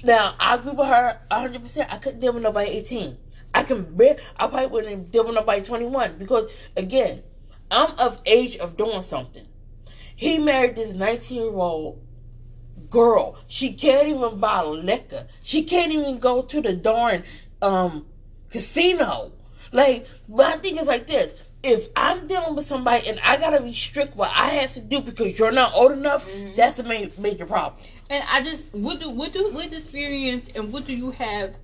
Now 0.04 0.34
I 0.38 0.56
agree 0.56 0.72
with 0.72 0.86
her 0.86 1.20
hundred 1.30 1.62
percent. 1.62 1.92
I 1.92 1.98
couldn't 1.98 2.20
deal 2.20 2.32
with 2.32 2.42
nobody 2.42 2.70
eighteen. 2.70 3.16
I 3.54 3.62
can. 3.62 3.98
I 4.36 4.46
probably 4.46 4.66
wouldn't 4.66 5.10
deal 5.10 5.24
with 5.24 5.34
nobody 5.34 5.62
twenty 5.62 5.86
one 5.86 6.16
because 6.18 6.50
again, 6.76 7.22
I'm 7.70 7.90
of 7.98 8.20
age 8.26 8.56
of 8.56 8.76
doing 8.76 9.02
something. 9.02 9.46
He 10.16 10.38
married 10.38 10.76
this 10.76 10.92
nineteen 10.92 11.42
year 11.42 11.52
old 11.52 12.02
girl. 12.90 13.36
She 13.46 13.72
can't 13.72 14.08
even 14.08 14.38
buy 14.38 14.62
liquor. 14.62 15.26
She 15.42 15.64
can't 15.64 15.92
even 15.92 16.18
go 16.18 16.42
to 16.42 16.60
the 16.60 16.72
darn 16.72 17.24
um 17.60 18.06
casino. 18.50 19.32
Like 19.72 20.06
my 20.28 20.52
thing 20.52 20.76
is 20.76 20.86
like 20.86 21.06
this. 21.06 21.34
If 21.62 21.88
I'm 21.94 22.26
dealing 22.26 22.56
with 22.56 22.64
somebody 22.64 23.08
and 23.08 23.20
I 23.20 23.36
gotta 23.36 23.62
restrict 23.62 24.16
what 24.16 24.30
I 24.34 24.48
have 24.48 24.72
to 24.74 24.80
do 24.80 25.00
because 25.00 25.38
you're 25.38 25.52
not 25.52 25.72
old 25.74 25.92
enough, 25.92 26.26
mm-hmm. 26.26 26.56
that's 26.56 26.78
a 26.80 26.82
ma- 26.82 27.10
major 27.18 27.46
problem. 27.46 27.80
And 28.10 28.24
I 28.28 28.42
just 28.42 28.74
what 28.74 29.00
do 29.00 29.10
what 29.10 29.32
do 29.32 29.50
what 29.52 29.72
experience 29.72 30.50
and 30.54 30.72
what 30.72 30.86
do 30.86 30.94
you 30.94 31.12
have 31.12 31.54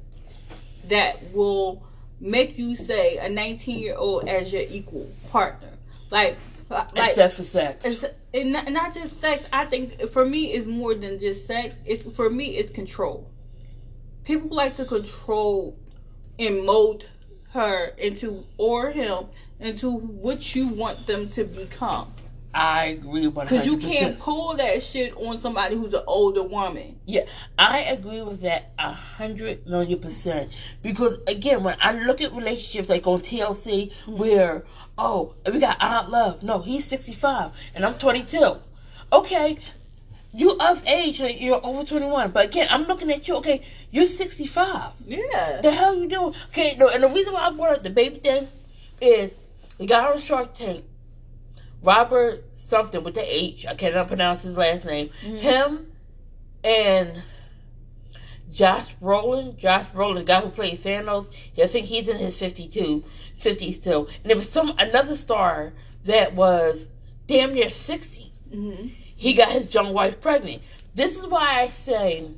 that 0.84 1.32
will 1.32 1.84
make 2.20 2.58
you 2.58 2.76
say 2.76 3.18
a 3.18 3.28
19 3.28 3.78
year 3.78 3.96
old 3.96 4.28
as 4.28 4.52
your 4.52 4.62
equal 4.68 5.10
partner? 5.30 5.70
Like 6.10 6.36
like 6.70 6.90
Except 6.94 7.34
for 7.34 7.44
sex. 7.44 7.84
it's, 7.84 8.04
and 8.34 8.52
not, 8.52 8.70
not 8.70 8.94
just 8.94 9.20
sex. 9.20 9.46
I 9.52 9.64
think 9.64 10.00
for 10.08 10.24
me 10.24 10.52
it's 10.52 10.66
more 10.66 10.94
than 10.94 11.18
just 11.18 11.46
sex. 11.46 11.76
It's 11.84 12.16
for 12.16 12.28
me 12.28 12.56
it's 12.56 12.70
control. 12.72 13.30
People 14.24 14.54
like 14.54 14.76
to 14.76 14.84
control 14.84 15.78
and 16.38 16.64
mold 16.64 17.06
her 17.50 17.88
into 17.98 18.44
or 18.56 18.90
him 18.90 19.26
into 19.60 19.90
what 19.90 20.54
you 20.54 20.68
want 20.68 21.06
them 21.06 21.28
to 21.30 21.44
become. 21.44 22.12
I 22.54 22.86
agree 22.86 23.26
one 23.26 23.46
Because 23.46 23.66
you 23.66 23.76
can't 23.76 24.18
pull 24.18 24.56
that 24.56 24.82
shit 24.82 25.14
on 25.16 25.40
somebody 25.40 25.76
who's 25.76 25.92
an 25.92 26.02
older 26.06 26.42
woman. 26.42 26.98
Yeah, 27.04 27.24
I 27.58 27.80
agree 27.80 28.22
with 28.22 28.40
that 28.40 28.72
a 28.78 28.92
hundred 28.92 29.66
million 29.66 30.00
percent. 30.00 30.50
Because 30.82 31.18
again, 31.26 31.62
when 31.62 31.76
I 31.80 31.92
look 31.92 32.20
at 32.20 32.32
relationships 32.32 32.88
like 32.88 33.06
on 33.06 33.20
TLC, 33.20 33.92
hmm. 33.92 34.16
where 34.16 34.64
oh 34.96 35.34
we 35.46 35.60
got 35.60 35.76
Aunt 35.80 36.10
Love, 36.10 36.42
no, 36.42 36.60
he's 36.60 36.86
sixty 36.86 37.12
five 37.12 37.52
and 37.74 37.84
I'm 37.84 37.94
twenty 37.94 38.22
two. 38.22 38.56
Okay, 39.12 39.58
you 40.32 40.56
of 40.58 40.86
age, 40.86 41.20
like 41.20 41.40
you're 41.40 41.64
over 41.64 41.84
twenty 41.84 42.06
one. 42.06 42.30
But 42.30 42.46
again, 42.46 42.68
I'm 42.70 42.84
looking 42.84 43.10
at 43.10 43.26
you. 43.26 43.36
Okay, 43.36 43.62
you're 43.90 44.06
sixty 44.06 44.46
five. 44.46 44.92
Yeah. 45.06 45.60
The 45.62 45.70
hell 45.70 45.94
you 45.96 46.08
doing? 46.08 46.34
Okay, 46.50 46.76
no, 46.76 46.88
and 46.88 47.02
the 47.02 47.08
reason 47.08 47.32
why 47.32 47.46
I 47.46 47.50
brought 47.50 47.76
up 47.76 47.82
the 47.82 47.90
baby 47.90 48.18
thing 48.18 48.48
is 49.00 49.34
the 49.78 49.86
guy 49.86 50.06
on 50.10 50.18
Shark 50.18 50.54
Tank, 50.54 50.84
Robert 51.82 52.44
something 52.54 53.02
with 53.02 53.14
the 53.14 53.24
H. 53.26 53.66
I 53.66 53.74
cannot 53.74 54.08
pronounce 54.08 54.42
his 54.42 54.58
last 54.58 54.84
name. 54.84 55.10
Him 55.20 55.86
and 56.62 57.22
Josh 58.52 58.96
Brolin, 58.96 59.56
Josh 59.56 59.86
Brolin, 59.86 60.16
the 60.16 60.24
guy 60.24 60.40
who 60.40 60.50
played 60.50 60.78
Thanos. 60.78 61.30
I 61.60 61.66
think 61.66 61.86
he's 61.86 62.08
in 62.08 62.16
his 62.16 62.38
52, 62.38 63.04
50 63.36 63.72
still. 63.72 64.08
And 64.22 64.30
there 64.30 64.36
was 64.36 64.48
some 64.48 64.74
another 64.78 65.16
star 65.16 65.72
that 66.04 66.34
was 66.34 66.88
damn 67.26 67.54
near 67.54 67.68
60 67.68 68.32
hmm 68.52 68.86
he 69.18 69.34
got 69.34 69.50
his 69.50 69.74
young 69.74 69.92
wife 69.92 70.20
pregnant. 70.20 70.62
This 70.94 71.18
is 71.18 71.26
why 71.26 71.60
I 71.60 71.66
say 71.66 72.30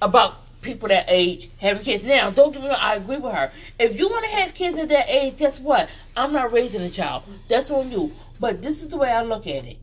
about 0.00 0.62
people 0.62 0.88
that 0.88 1.04
age 1.08 1.50
having 1.58 1.84
kids. 1.84 2.06
Now, 2.06 2.30
don't 2.30 2.52
get 2.52 2.62
me 2.62 2.68
wrong, 2.68 2.78
I 2.80 2.94
agree 2.94 3.18
with 3.18 3.34
her. 3.34 3.52
If 3.78 3.98
you 3.98 4.08
want 4.08 4.24
to 4.24 4.30
have 4.30 4.54
kids 4.54 4.78
at 4.78 4.88
that 4.88 5.10
age, 5.10 5.36
guess 5.36 5.60
what? 5.60 5.90
I'm 6.16 6.32
not 6.32 6.52
raising 6.52 6.80
a 6.80 6.90
child. 6.90 7.24
That's 7.48 7.70
on 7.70 7.92
you. 7.92 8.12
But 8.40 8.62
this 8.62 8.82
is 8.82 8.88
the 8.88 8.96
way 8.96 9.10
I 9.10 9.22
look 9.22 9.46
at 9.46 9.66
it. 9.66 9.76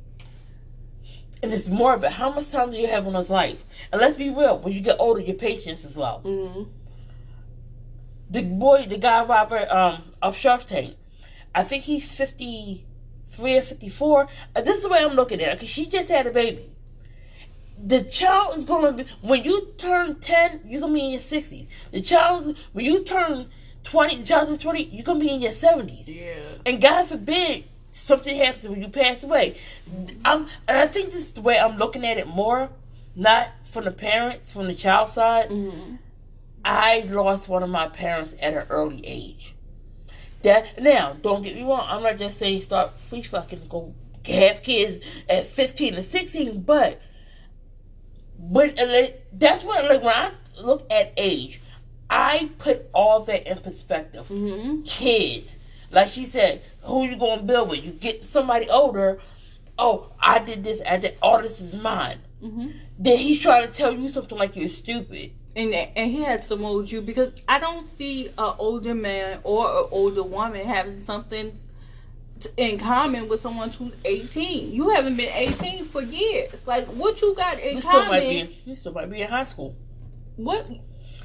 And 1.44 1.54
it's 1.54 1.70
morbid. 1.70 2.12
How 2.12 2.32
much 2.32 2.50
time 2.50 2.72
do 2.72 2.78
you 2.78 2.88
have 2.88 3.06
on 3.06 3.14
this 3.14 3.30
life? 3.30 3.64
And 3.92 4.02
let's 4.02 4.18
be 4.18 4.32
real, 4.32 4.58
when 4.58 4.74
you 4.74 4.82
get 4.82 4.98
older, 5.00 5.22
your 5.22 5.36
patience 5.36 5.86
is 5.86 5.96
low. 5.96 6.22
Mm-hmm. 6.26 6.64
The 8.32 8.42
boy, 8.42 8.88
the 8.88 8.98
guy 8.98 9.24
Robert 9.24 9.70
um, 9.70 10.02
of 10.20 10.36
Shark 10.36 10.64
Tank, 10.64 10.96
I 11.54 11.62
think 11.62 11.84
he's 11.84 12.12
50 12.12 12.86
Freya 13.34 13.62
54. 13.62 14.28
Uh, 14.56 14.62
this 14.62 14.78
is 14.78 14.84
the 14.84 14.90
way 14.90 15.04
I'm 15.04 15.16
looking 15.16 15.42
at 15.42 15.48
it. 15.50 15.56
Okay, 15.56 15.68
she 15.68 15.86
just 15.86 16.10
had 16.10 16.28
a 16.28 16.32
baby. 16.32 16.70
The 17.86 18.04
child 18.04 18.56
is 18.56 18.64
going 18.64 18.98
to 18.98 19.04
be, 19.04 19.10
when 19.22 19.44
you 19.44 19.74
turn 19.78 20.20
10, 20.20 20.62
you're 20.66 20.80
going 20.80 20.94
to 20.94 21.00
be 21.00 21.06
in 21.06 21.12
your 21.12 21.20
60s. 21.20 21.68
The 21.92 22.02
child 22.02 22.48
is, 22.48 22.58
when 22.72 22.86
you 22.86 23.04
turn 23.04 23.50
20, 23.84 24.18
the 24.18 24.26
child's 24.26 24.62
20, 24.62 24.84
you're 24.84 25.04
going 25.04 25.20
to 25.20 25.26
be 25.26 25.32
in 25.32 25.42
your 25.42 25.52
70s. 25.52 26.08
Yeah. 26.08 26.36
And 26.66 26.80
God 26.80 27.08
forbid 27.08 27.66
something 27.92 28.36
happens 28.36 28.68
when 28.68 28.82
you 28.82 28.88
pass 28.88 29.24
away. 29.24 29.58
I'm, 30.24 30.48
and 30.68 30.78
I 30.78 30.88
think 30.88 31.12
this 31.12 31.22
is 31.22 31.32
the 31.32 31.42
way 31.42 31.60
I'm 31.60 31.78
looking 31.78 32.06
at 32.06 32.18
it 32.18 32.28
more, 32.28 32.70
not 33.16 33.50
from 33.64 33.86
the 33.86 33.92
parents, 33.92 34.52
from 34.52 34.68
the 34.68 34.76
child 34.76 35.10
side. 35.10 35.50
Mm-hmm. 35.50 35.96
I 36.64 37.02
lost 37.10 37.50
one 37.50 37.64
of 37.64 37.70
my 37.70 37.88
parents 37.88 38.36
at 38.40 38.54
an 38.54 38.66
early 38.70 39.06
age. 39.06 39.53
That 40.44 40.82
now, 40.82 41.14
don't 41.22 41.42
get 41.42 41.56
me 41.56 41.64
wrong. 41.64 41.86
I'm 41.90 42.04
not 42.04 42.18
just 42.18 42.38
saying 42.38 42.62
start 42.62 42.98
free 42.98 43.24
fucking 43.24 43.68
go 43.70 43.94
have 44.26 44.64
kids 44.64 45.04
at 45.30 45.46
15 45.46 45.96
and 45.96 46.04
16, 46.06 46.62
but 46.62 47.02
but 48.38 48.76
that's 49.32 49.64
what 49.64 49.86
like 49.86 50.02
when 50.04 50.14
I 50.16 50.32
look 50.62 50.86
at 50.92 51.14
age, 51.18 51.62
I 52.10 52.50
put 52.58 52.90
all 52.94 53.22
that 53.24 53.48
in 53.50 53.58
perspective. 53.60 54.28
hmm 54.28 54.82
Kids, 54.84 55.58
like 55.92 56.10
she 56.10 56.26
said, 56.26 56.62
who 56.82 57.06
you 57.06 57.16
gonna 57.16 57.42
build 57.44 57.70
with? 57.70 57.84
You 57.84 57.92
get 57.92 58.26
somebody 58.26 58.70
older. 58.70 59.20
Oh, 59.80 60.12
I 60.20 60.40
did 60.40 60.64
this. 60.64 60.82
I 60.88 60.98
did. 60.98 61.18
All 61.22 61.42
this 61.42 61.60
is 61.62 61.76
mine. 61.76 62.20
hmm 62.42 62.68
Then 63.00 63.18
he's 63.18 63.42
trying 63.42 63.66
to 63.68 63.74
tell 63.74 63.94
you 63.94 64.10
something 64.10 64.38
like 64.38 64.56
you're 64.56 64.68
stupid. 64.68 65.32
And 65.56 65.74
and 65.74 66.12
he 66.12 66.24
has 66.24 66.48
to 66.48 66.56
mold 66.56 66.92
you 66.92 67.02
because 67.02 67.32
I 67.48 67.60
don't 67.60 67.86
see 67.86 68.28
an 68.30 68.54
older 68.58 68.96
man 68.96 69.40
or 69.44 69.68
an 69.68 69.88
older 69.92 70.24
woman 70.24 70.66
having 70.66 71.04
something 71.04 71.60
in 72.58 72.78
common 72.80 73.30
with 73.30 73.42
someone 73.42 73.70
who's 73.70 73.94
18. 74.04 74.72
You 74.74 74.90
haven't 74.90 75.16
been 75.16 75.30
18 75.32 75.86
for 75.86 76.02
years. 76.02 76.66
Like 76.66 76.88
what 76.88 77.22
you 77.22 77.36
got 77.36 77.60
in 77.60 77.76
You 77.76 77.82
still 77.82 77.92
might 78.06 78.22
common? 78.24 78.48
be. 78.48 78.62
You 78.66 78.76
still 78.76 78.94
might 78.94 79.10
be 79.12 79.22
in 79.22 79.30
high 79.30 79.44
school. 79.46 79.76
What 80.36 80.68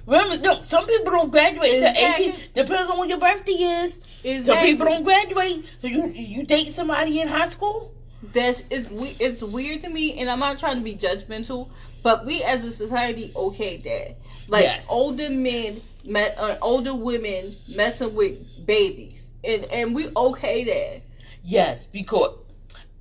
Remember, 0.07 0.39
no, 0.39 0.61
some 0.61 0.87
people 0.87 1.11
don't 1.13 1.31
graduate 1.31 1.71
until 1.75 1.89
Exactly. 1.91 2.27
eighteen. 2.29 2.41
Depends 2.55 2.91
on 2.91 2.99
when 2.99 3.09
your 3.11 3.19
birthday 3.19 3.53
is. 3.53 3.99
is 4.25 4.47
Some 4.47 4.59
people 4.59 4.87
don't 4.87 5.05
graduate. 5.05 5.65
So 5.83 5.89
you 5.89 6.07
you 6.09 6.45
date 6.47 6.73
somebody 6.75 7.21
in 7.21 7.29
high 7.29 7.49
school? 7.49 7.95
That's 8.23 8.63
it's 8.71 8.91
we 8.91 9.17
it's 9.19 9.43
weird 9.43 9.81
to 9.83 9.89
me, 9.91 10.19
and 10.19 10.31
I'm 10.31 10.39
not 10.39 10.59
trying 10.59 10.77
to 10.77 10.83
be 10.83 10.95
judgmental, 10.95 11.69
but 12.03 12.25
we 12.27 12.43
as 12.43 12.65
a 12.65 12.73
society 12.73 13.33
okay 13.35 13.77
that 13.79 14.17
like 14.49 14.65
Yes. 14.65 14.87
older 14.89 15.29
men, 15.31 15.81
me, 16.05 16.27
uh, 16.37 16.57
older 16.63 16.95
women 16.95 17.57
messing 17.69 18.15
with 18.15 18.39
babies, 18.67 19.31
and 19.45 19.65
and 19.67 19.95
we 19.95 20.09
okay 20.17 20.65
that. 20.65 21.03
Yes, 21.45 21.87
because 21.87 22.35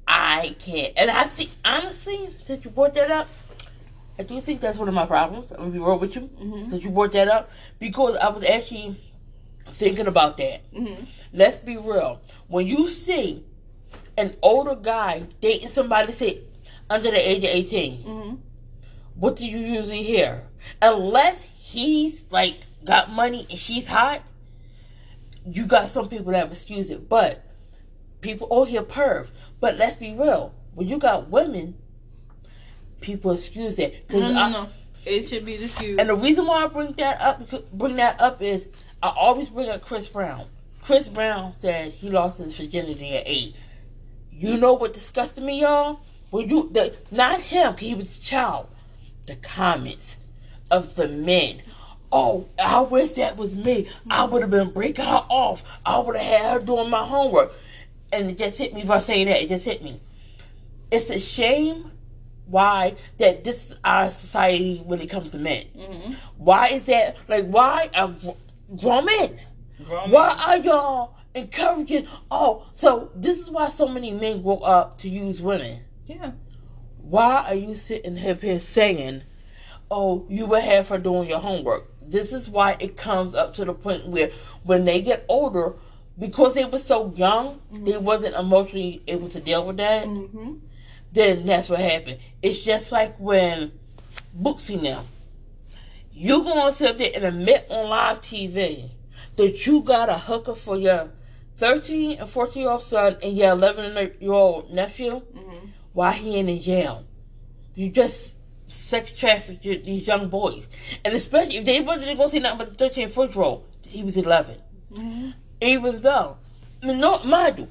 I 0.08 0.56
can't. 0.60 0.94
And 0.98 1.10
I 1.12 1.24
think 1.26 1.50
honestly, 1.66 2.30
since 2.46 2.64
you 2.66 2.72
brought 2.72 2.94
that 2.96 3.12
up, 3.12 3.28
I 4.20 4.24
do 4.24 4.40
think 4.42 4.62
that's 4.62 4.78
one 4.78 4.88
of 4.88 4.94
my 4.94 5.06
problems. 5.06 5.52
I'm 5.52 5.58
gonna 5.58 5.72
be 5.72 5.80
real 5.80 6.00
with 6.00 6.16
you. 6.16 6.30
Mhm. 6.42 6.70
Since 6.70 6.84
you 6.84 6.90
brought 6.90 7.12
that 7.14 7.28
up, 7.28 7.50
because 7.80 8.18
I 8.18 8.30
was 8.30 8.44
actually 8.44 8.96
thinking 9.68 10.08
about 10.08 10.38
that. 10.38 10.62
hmm 10.74 10.96
Let's 11.34 11.58
be 11.60 11.78
real. 11.78 12.22
When 12.48 12.66
you 12.68 12.88
see 12.90 13.44
an 14.18 14.36
older 14.42 14.76
guy 14.76 15.24
dating 15.42 15.68
somebody 15.70 16.12
say 16.14 16.42
under 16.90 17.12
the 17.12 17.30
age 17.30 17.44
of 17.44 17.50
eighteen. 17.52 17.98
hmm 18.02 18.36
what 19.20 19.36
do 19.36 19.46
you 19.46 19.58
usually 19.58 20.04
hear? 20.04 20.44
Unless 20.82 21.44
he's 21.44 22.26
like 22.32 22.58
got 22.86 23.12
money 23.12 23.46
and 23.50 23.58
she's 23.60 23.88
hot, 23.88 24.22
you 25.46 25.66
got 25.66 25.90
some 25.90 26.08
people 26.08 26.32
that 26.32 26.52
excuse 26.52 26.92
it. 26.92 27.10
But 27.10 27.44
people, 28.22 28.48
oh, 28.52 28.64
he 28.64 28.78
a 28.78 28.84
perv. 28.84 29.30
But 29.60 29.78
let's 29.78 29.96
be 29.96 30.14
real. 30.14 30.54
When 30.76 30.88
you 30.88 31.00
got 31.00 31.30
women, 31.30 31.76
people 33.02 33.32
excuse 33.32 33.80
it. 33.80 34.06
No, 34.12 34.20
no, 34.20 34.40
I- 34.42 34.50
no. 34.52 34.70
It 35.06 35.30
should 35.30 35.46
be 35.46 35.54
excused. 35.54 36.02
And 36.02 36.10
the 36.10 36.16
reason 36.16 36.46
why 36.46 36.66
I 36.66 36.68
bring 36.68 36.92
that 36.94 37.22
up, 37.22 37.42
bring 37.72 37.96
that 37.96 38.20
up 38.20 38.42
is 38.42 38.68
I 39.02 39.08
always 39.16 39.50
bring 39.50 39.70
up 39.70 39.82
Chris 39.82 40.10
Brown. 40.10 40.46
Chris 40.82 41.08
Brown 41.08 41.54
said 41.54 41.94
he 41.94 42.10
lost 42.10 42.40
his 42.40 42.58
virginity 42.58 43.16
at 43.16 43.24
eight. 43.26 43.56
You 44.32 44.58
know 44.58 44.74
what 44.74 44.94
disgusted 44.94 45.46
me, 45.46 45.62
y'all? 45.62 46.02
When 46.30 46.50
you, 46.50 46.70
the, 46.74 46.94
not 47.10 47.40
him, 47.40 47.78
he 47.78 47.96
was 47.96 48.18
a 48.18 48.22
child. 48.22 48.68
The 49.28 49.36
comments 49.36 50.18
of 50.72 50.96
the 50.96 51.08
men. 51.08 51.62
Oh, 52.12 52.48
I 52.58 52.82
wish 52.82 53.12
that 53.12 53.38
was 53.38 53.56
me. 53.56 53.90
I 54.10 54.24
would 54.24 54.42
have 54.42 54.50
been 54.52 54.72
breaking 54.72 55.06
her 55.06 55.26
off. 55.30 55.64
I 55.86 56.00
would 56.00 56.16
have 56.16 56.26
had 56.26 56.54
her 56.54 56.66
doing 56.66 56.90
my 56.90 57.06
homework. 57.06 57.54
And 58.12 58.32
it 58.32 58.38
just 58.38 58.58
hit 58.58 58.74
me 58.74 58.84
by 58.84 59.02
saying 59.02 59.28
that. 59.28 59.44
It 59.44 59.50
just 59.50 59.66
hit 59.66 59.84
me. 59.84 60.00
It's 60.90 61.10
a 61.10 61.20
shame 61.20 61.92
why 62.46 62.96
that 63.18 63.44
this 63.44 63.72
is 63.72 63.76
our 63.84 64.10
society 64.10 64.78
when 64.86 65.02
it 65.02 65.10
comes 65.10 65.32
to 65.32 65.38
men. 65.38 65.66
Mm-hmm. 65.76 66.14
Why 66.38 66.68
is 66.68 66.86
that? 66.86 67.18
Like, 67.28 67.46
why 67.46 67.90
are 67.94 68.08
gr- 68.08 68.78
grown 68.78 69.06
men? 69.06 69.40
Grown 69.86 70.12
Why 70.12 70.34
are 70.48 70.58
y'all 70.58 71.18
encouraging? 71.36 72.08
Oh, 72.32 72.66
so 72.72 73.12
this 73.16 73.38
is 73.40 73.50
why 73.50 73.70
so 73.70 73.90
many 73.90 74.12
men 74.12 74.42
grow 74.42 74.60
up 74.60 74.98
to 75.00 75.10
use 75.10 75.42
women. 75.42 75.82
Yeah. 76.06 76.32
Why 77.10 77.46
are 77.48 77.56
you 77.56 77.76
sitting 77.76 78.18
here, 78.18 78.36
here 78.36 78.60
saying, 78.60 79.22
"Oh, 79.90 80.26
you 80.28 80.46
were 80.46 80.60
here 80.60 80.84
for 80.84 80.98
doing 80.98 81.30
your 81.30 81.40
homework"? 81.40 81.90
This 82.02 82.34
is 82.34 82.50
why 82.50 82.76
it 82.80 82.98
comes 82.98 83.34
up 83.34 83.54
to 83.56 83.66
the 83.66 83.74
point 83.74 84.08
where, 84.08 84.30
when 84.64 84.84
they 84.84 85.02
get 85.02 85.24
older, 85.30 85.76
because 86.20 86.54
they 86.54 86.66
were 86.66 86.80
so 86.80 87.14
young, 87.16 87.62
they 87.72 87.98
wasn't 87.98 88.36
emotionally 88.36 89.04
able 89.08 89.30
to 89.30 89.40
deal 89.40 89.66
with 89.66 89.78
that. 89.78 90.06
Mm-hmm. 90.06 90.56
Then 91.14 91.46
that's 91.46 91.70
what 91.70 91.80
happened. 91.80 92.20
It's 92.42 92.62
just 92.62 92.92
like 92.92 93.18
when 93.20 93.72
Boosie 94.38 94.82
now, 94.82 95.06
you 96.12 96.44
gonna 96.44 96.74
sit 96.74 96.90
up 96.90 96.98
there 96.98 97.12
and 97.16 97.24
admit 97.24 97.68
on 97.70 97.88
live 97.88 98.20
TV 98.20 98.90
that 99.38 99.66
you 99.66 99.80
got 99.82 100.10
a 100.10 100.18
hooker 100.18 100.56
for 100.56 100.76
your 100.76 101.12
13 101.56 102.20
and 102.20 102.30
14 102.30 102.62
year 102.62 102.72
old 102.72 102.82
son 102.82 103.16
and 103.24 103.38
your 103.38 103.52
11 103.52 104.16
year 104.20 104.34
old 104.34 104.72
nephew 104.72 105.22
Mm-hmm. 105.22 105.68
While 105.98 106.12
he 106.12 106.38
in 106.38 106.46
the 106.46 106.60
jail. 106.60 107.04
You 107.74 107.90
just 107.90 108.36
sex 108.68 109.16
trafficked 109.18 109.64
these 109.64 110.06
young 110.06 110.30
boys. 110.30 110.68
And 111.04 111.16
especially 111.16 111.58
if 111.58 111.66
they 111.66 111.82
wasn't 111.82 112.16
gonna 112.16 112.30
see 112.30 112.38
nothing 112.38 112.60
but 112.60 112.70
the 112.70 112.76
13 112.76 113.06
and 113.06 113.12
14 113.12 113.34
year 113.34 113.44
old, 113.44 113.66
he 113.88 114.04
was 114.04 114.16
11. 114.16 114.58
Mm-hmm. 114.94 115.32
Even 115.60 116.02
though, 116.02 116.38
no, 116.84 117.24
mind 117.24 117.58
you, 117.58 117.68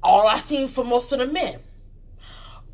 all 0.00 0.28
I 0.28 0.38
seen 0.38 0.68
for 0.68 0.84
most 0.84 1.10
of 1.10 1.18
the 1.18 1.26
men. 1.26 1.58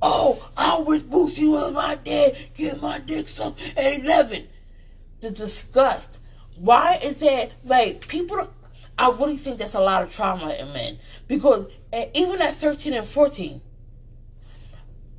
Oh, 0.02 0.46
I 0.58 0.78
wish 0.80 1.00
Boosie 1.00 1.50
was 1.50 1.72
my 1.72 1.94
dad, 1.94 2.36
get 2.54 2.82
my 2.82 2.98
dick 2.98 3.28
sucked 3.28 3.58
at 3.78 4.04
11. 4.04 4.46
The 5.20 5.30
disgust. 5.30 6.20
Why 6.56 7.00
is 7.02 7.16
that, 7.20 7.52
like, 7.64 8.06
people, 8.08 8.46
I 8.98 9.08
really 9.08 9.38
think 9.38 9.58
that's 9.58 9.72
a 9.72 9.80
lot 9.80 10.02
of 10.02 10.14
trauma 10.14 10.52
in 10.52 10.70
men. 10.74 10.98
Because 11.28 11.64
eh, 11.94 12.10
even 12.14 12.42
at 12.42 12.56
13 12.56 12.92
and 12.92 13.06
14, 13.06 13.62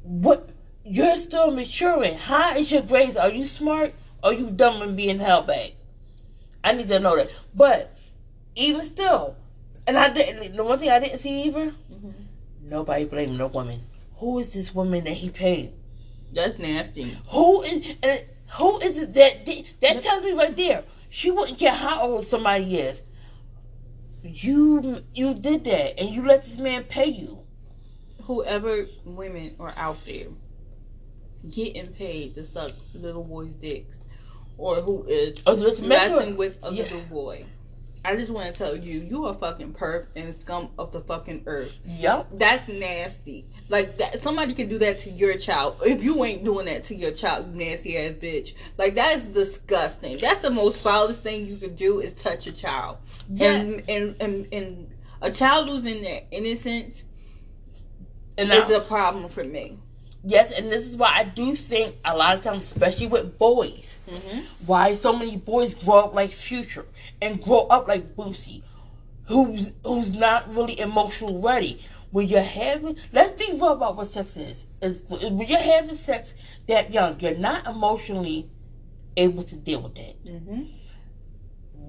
what, 0.08 0.50
you're 0.86 1.17
still 1.17 1.52
maturing. 1.52 2.17
How 2.17 2.56
is 2.58 2.72
your 2.72 2.82
grades? 2.82 3.17
Are 3.17 3.30
you 3.30 3.46
smart? 3.46 3.93
Or 4.24 4.32
are 4.32 4.34
you 4.34 4.50
dumb 4.50 4.82
and 4.82 4.96
being 4.96 5.20
held 5.20 5.48
back? 5.48 5.74
I 6.63 6.72
need 6.74 6.88
to 6.88 7.00
know 7.00 7.15
that. 7.17 7.30
But 7.54 7.96
even 8.56 8.82
still, 8.84 9.36
and 9.86 9.98
I 9.98 10.10
didn't. 10.10 10.56
The 10.56 10.63
one 10.63 10.80
thing 10.80 10.89
I 10.89 11.00
didn't 11.00 11.20
see 11.20 11.43
either, 11.43 11.74
Mm-hmm. 11.93 12.12
nobody 12.63 13.06
blaming 13.06 13.38
the 13.38 13.48
woman. 13.48 13.82
Who 14.17 14.39
is 14.39 14.54
this 14.54 14.74
woman 14.74 15.04
that 15.04 15.13
he 15.13 15.30
paid? 15.30 15.74
That's 16.34 16.58
nasty. 16.58 17.17
Who 17.30 17.62
is 17.63 17.96
and 18.02 18.26
who 18.58 18.80
is 18.80 18.98
it 18.98 19.13
that 19.13 19.46
that 19.82 20.02
tells 20.02 20.24
me 20.24 20.32
right 20.32 20.56
there? 20.56 20.84
She 21.10 21.32
wouldn't 21.32 21.60
care 21.60 21.74
how 21.74 22.02
old 22.08 22.24
somebody 22.26 22.78
is. 22.80 23.02
You 24.24 25.04
you 25.13 25.34
did 25.36 25.63
that, 25.65 26.00
and 26.00 26.10
you 26.10 26.26
let 26.26 26.43
this 26.43 26.58
man 26.58 26.84
pay 26.84 27.06
you. 27.08 27.43
Whoever 28.28 28.88
women 29.06 29.56
are 29.58 29.74
out 29.78 29.98
there 30.06 30.28
getting 31.50 31.88
paid 31.88 32.36
to 32.36 32.44
suck 32.46 32.72
little 32.94 33.24
boys' 33.24 33.54
dicks, 33.62 33.96
or 34.58 34.82
who 34.82 35.06
is 35.06 35.42
Oh, 35.46 35.56
so 35.56 35.82
messing 35.88 36.36
with 36.36 36.58
a 36.62 36.74
Yeah. 36.74 36.84
little 36.84 37.02
boy. 37.04 37.46
I 38.04 38.16
just 38.16 38.30
want 38.30 38.54
to 38.54 38.58
tell 38.58 38.76
you, 38.76 39.00
you 39.00 39.26
are 39.28 39.34
fucking 39.34 39.74
perv 39.74 40.08
and 40.16 40.34
scum 40.36 40.70
of 40.78 40.92
the 40.92 41.00
fucking 41.02 41.44
earth. 41.46 41.78
Yep. 41.86 42.28
That's 42.34 42.68
nasty. 42.68 43.46
Like 43.70 43.98
that, 43.98 44.22
somebody 44.22 44.54
can 44.54 44.68
do 44.70 44.78
that 44.80 45.00
to 45.00 45.10
your 45.10 45.38
child. 45.38 45.78
If 45.86 46.04
you 46.04 46.24
ain't 46.26 46.44
doing 46.44 46.66
that 46.68 46.84
to 46.86 46.96
your 46.96 47.12
child, 47.12 47.48
you 47.50 47.56
nasty 47.58 47.98
ass 47.98 48.13
bitch. 48.13 48.54
Like 48.78 48.96
that 48.96 49.18
is 49.18 49.24
disgusting. 49.24 50.18
That's 50.20 50.40
the 50.42 50.50
most 50.52 50.78
foulest 50.80 51.22
thing 51.22 51.48
you 51.48 51.58
could 51.58 51.76
do 51.78 52.00
is 52.02 52.13
touch 52.13 52.46
a 52.48 52.52
child. 52.52 52.98
Yeah. 53.30 53.52
And 53.54 53.84
and 53.90 54.16
and, 54.22 54.48
and 54.54 54.90
a 55.22 55.32
child 55.32 55.68
losing 55.68 56.02
their 56.04 56.24
innocence 56.32 57.04
And 58.38 58.52
is 58.52 58.69
I, 58.69 58.73
a 58.76 58.82
problem 58.82 59.28
for 59.30 59.43
me. 59.43 59.78
yes, 60.23 60.52
and 60.52 60.71
this 60.71 60.86
is 60.88 60.95
why 60.97 61.12
I 61.15 61.23
do 61.23 61.56
think 61.56 61.95
a 62.06 62.15
lot 62.15 62.36
of 62.36 62.43
times, 62.43 62.63
especially 62.65 63.08
with 63.08 63.38
boys, 63.38 64.00
Mm-hmm. 64.08 64.39
why 64.65 64.93
so 64.93 65.12
many 65.12 65.36
boys 65.36 65.73
grow 65.73 65.95
up 66.00 66.13
like 66.13 66.32
Future 66.32 66.86
and 67.21 67.43
grow 67.43 67.67
up 67.67 67.89
like 67.89 68.15
Boosie, 68.15 68.62
who's 69.26 69.73
who's 69.84 70.13
not 70.15 70.54
really 70.56 70.80
emotional 70.80 71.41
ready. 71.41 71.82
When 72.12 72.26
you're 72.30 72.41
having, 72.41 72.95
let's 73.12 73.34
be 73.34 73.52
real 73.52 73.73
about 73.73 73.97
what 73.97 74.08
sex 74.08 74.38
is. 74.38 74.65
Is 74.82 75.04
when 75.10 75.39
you're 75.39 75.60
having 75.60 75.95
sex 75.95 76.34
that 76.67 76.93
young, 76.93 77.19
you're 77.19 77.36
not 77.36 77.65
emotionally 77.67 78.50
able 79.17 79.43
to 79.43 79.58
deal 79.58 79.82
with 79.82 79.95
that. 79.95 80.26
Mm-hmm. 80.26 80.63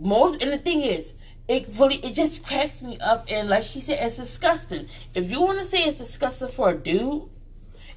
Most 0.01 0.43
and 0.43 0.53
the 0.53 0.59
thing 0.59 0.81
is, 0.83 1.15
it 1.49 1.67
really 1.79 1.97
it 1.97 2.15
just 2.15 2.45
cracks 2.45 2.83
me 2.83 2.99
up. 2.99 3.27
And 3.31 3.49
like 3.49 3.65
she 3.65 3.81
said, 3.81 3.99
it's 4.01 4.17
disgusting. 4.17 4.87
If 5.15 5.31
you 5.31 5.41
want 5.43 5.59
to 5.61 5.65
say 5.65 5.85
it's 5.85 5.99
disgusting 5.99 6.49
for 6.49 6.71
a 6.71 6.75
dude, 6.77 7.29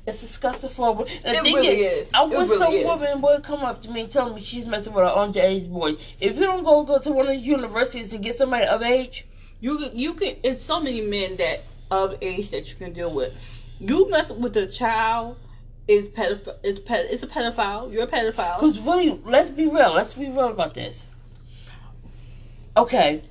it's 0.07 0.21
disgusting 0.21 0.69
for 0.69 0.87
a 0.87 0.91
woman. 0.93 1.13
The 1.23 1.31
It 1.31 1.43
thing 1.43 1.55
really 1.55 1.67
is, 1.81 2.07
is. 2.07 2.13
I 2.13 2.23
wish 2.23 2.33
really 2.49 2.57
some 2.57 2.73
is. 2.73 2.85
woman 2.85 3.21
would 3.21 3.43
come 3.43 3.59
up 3.61 3.81
to 3.83 3.91
me 3.91 4.01
and 4.01 4.11
tell 4.11 4.33
me 4.33 4.41
she's 4.41 4.65
messing 4.65 4.93
with 4.93 5.03
an 5.05 5.11
underage 5.11 5.69
boy. 5.71 5.93
If 6.19 6.35
you 6.37 6.41
don't 6.41 6.63
go 6.63 6.83
go 6.83 6.97
to 6.99 7.11
one 7.11 7.27
of 7.27 7.33
the 7.33 7.39
universities 7.39 8.11
and 8.13 8.23
get 8.23 8.37
somebody 8.37 8.65
of 8.65 8.81
age, 8.81 9.25
You 9.59 9.89
you 9.93 10.13
can. 10.15 10.37
It's 10.43 10.65
so 10.65 10.79
many 10.81 11.01
men 11.01 11.37
that 11.37 11.63
of 11.91 12.15
age 12.21 12.49
that 12.51 12.69
you 12.69 12.75
can 12.75 12.93
deal 12.93 13.13
with. 13.13 13.33
You 13.79 14.09
mess 14.09 14.29
with 14.31 14.55
a 14.57 14.65
child 14.67 15.37
is 15.87 16.07
pedophile. 16.07 16.55
It's 16.63 16.79
ped. 16.79 17.05
It's 17.11 17.21
a 17.23 17.27
pedophile. 17.27 17.91
You're 17.93 18.03
a 18.03 18.07
pedophile. 18.07 18.59
because 18.59 18.79
really, 18.87 19.19
let's 19.25 19.49
be 19.51 19.67
real. 19.67 19.93
Let's 19.93 20.13
be 20.13 20.27
real 20.27 20.49
about 20.49 20.73
this. 20.73 21.05
Okay. 22.77 23.23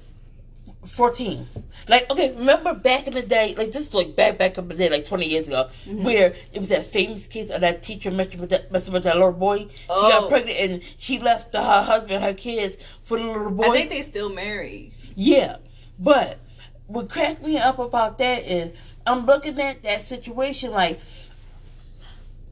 14. 0.84 1.46
Like, 1.88 2.10
okay, 2.10 2.32
remember 2.32 2.72
back 2.74 3.06
in 3.06 3.12
the 3.14 3.22
day, 3.22 3.54
like 3.56 3.72
this 3.72 3.88
is 3.88 3.94
like 3.94 4.16
back 4.16 4.38
back 4.38 4.56
in 4.56 4.66
the 4.68 4.74
day, 4.74 4.88
like 4.88 5.06
20 5.06 5.26
years 5.26 5.46
ago, 5.48 5.68
Mm-hmm. 5.86 6.04
where 6.04 6.34
it 6.52 6.58
was 6.58 6.68
that 6.68 6.84
famous 6.86 7.26
case 7.26 7.50
of 7.50 7.60
that 7.60 7.82
teacher 7.82 8.10
messing 8.10 8.40
with 8.40 8.50
that, 8.50 8.72
messing 8.72 8.92
with 8.94 9.02
that 9.04 9.16
little 9.16 9.32
boy. 9.32 9.58
She 9.68 9.68
Oh. 9.90 10.08
got 10.08 10.28
pregnant 10.30 10.58
and 10.58 10.82
she 10.96 11.18
left 11.18 11.52
her 11.52 11.82
husband, 11.82 12.22
her 12.24 12.32
kids 12.34 12.76
for 13.04 13.18
the 13.18 13.24
little 13.24 13.50
boy. 13.50 13.64
I 13.64 13.70
think 13.72 13.90
they 13.90 14.02
still 14.02 14.30
married. 14.30 14.92
Yeah, 15.16 15.56
but 15.98 16.38
what 16.86 17.08
cracked 17.10 17.44
me 17.44 17.58
up 17.58 17.78
about 17.78 18.18
that 18.18 18.44
is 18.44 18.72
I'm 19.06 19.26
looking 19.26 19.60
at 19.60 19.82
that 19.82 20.06
situation 20.06 20.70
like, 20.72 20.98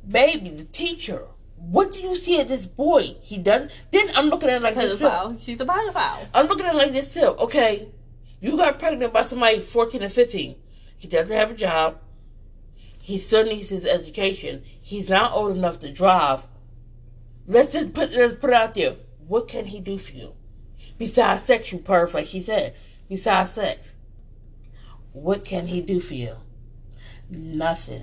baby, 0.09 0.51
the 0.51 0.64
teacher. 0.64 1.23
What 1.57 1.91
do 1.91 2.01
you 2.01 2.14
see 2.14 2.41
at 2.41 2.47
this 2.47 2.67
boy? 2.67 3.17
He 3.21 3.37
doesn't. 3.37 3.73
Then 3.91 4.07
I'm 4.14 4.27
looking 4.29 4.49
at 4.49 4.57
it 4.59 4.62
like 4.62 4.75
this. 4.77 4.99
too. 5.01 5.37
She's 5.41 5.61
a 5.61 5.64
pedophile. 5.64 6.27
I'm 6.33 6.47
looking 6.47 6.67
at 6.67 6.75
it 6.75 6.79
like 6.79 6.93
this 6.93 7.12
too. 7.12 7.27
Okay, 7.27 7.88
you 8.40 8.57
got 8.57 8.79
pregnant 8.79 9.12
by 9.12 9.24
somebody 9.24 9.61
14 9.61 10.03
and 10.03 10.12
15. 10.12 10.57
He 10.96 11.09
doesn't 11.09 11.35
have 11.35 11.51
a 11.51 11.55
job. 11.55 11.98
He 13.01 13.18
still 13.18 13.44
needs 13.44 13.70
his 13.70 13.87
education. 13.87 14.62
He's 14.81 15.09
not 15.09 15.33
old 15.33 15.57
enough 15.57 15.81
to 15.81 15.90
drive. 15.90 16.46
Let's 17.46 17.72
just 17.72 17.94
put 17.94 18.12
let's 18.12 18.35
put 18.35 18.51
it 18.51 18.57
out 18.57 18.74
there. 18.74 18.96
What 19.27 19.48
can 19.48 19.66
he 19.66 19.81
do 19.81 19.98
for 19.98 20.12
you? 20.12 20.35
Besides 20.98 21.44
sex, 21.44 21.72
you 21.72 21.79
perv, 21.79 22.12
like 22.12 22.27
he 22.27 22.40
said. 22.40 22.74
Besides 23.09 23.53
sex. 23.53 23.88
What 25.12 25.44
can 25.44 25.66
he 25.66 25.81
do 25.81 26.01
for 26.01 26.14
you? 26.14 26.37
Nothing. 27.31 28.03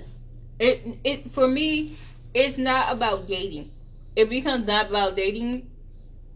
It 0.58 0.98
it 1.04 1.32
for 1.32 1.46
me, 1.46 1.96
it's 2.34 2.58
not 2.58 2.92
about 2.92 3.28
dating. 3.28 3.70
It 4.16 4.28
becomes 4.28 4.66
not 4.66 4.88
about 4.88 5.14
dating, 5.14 5.70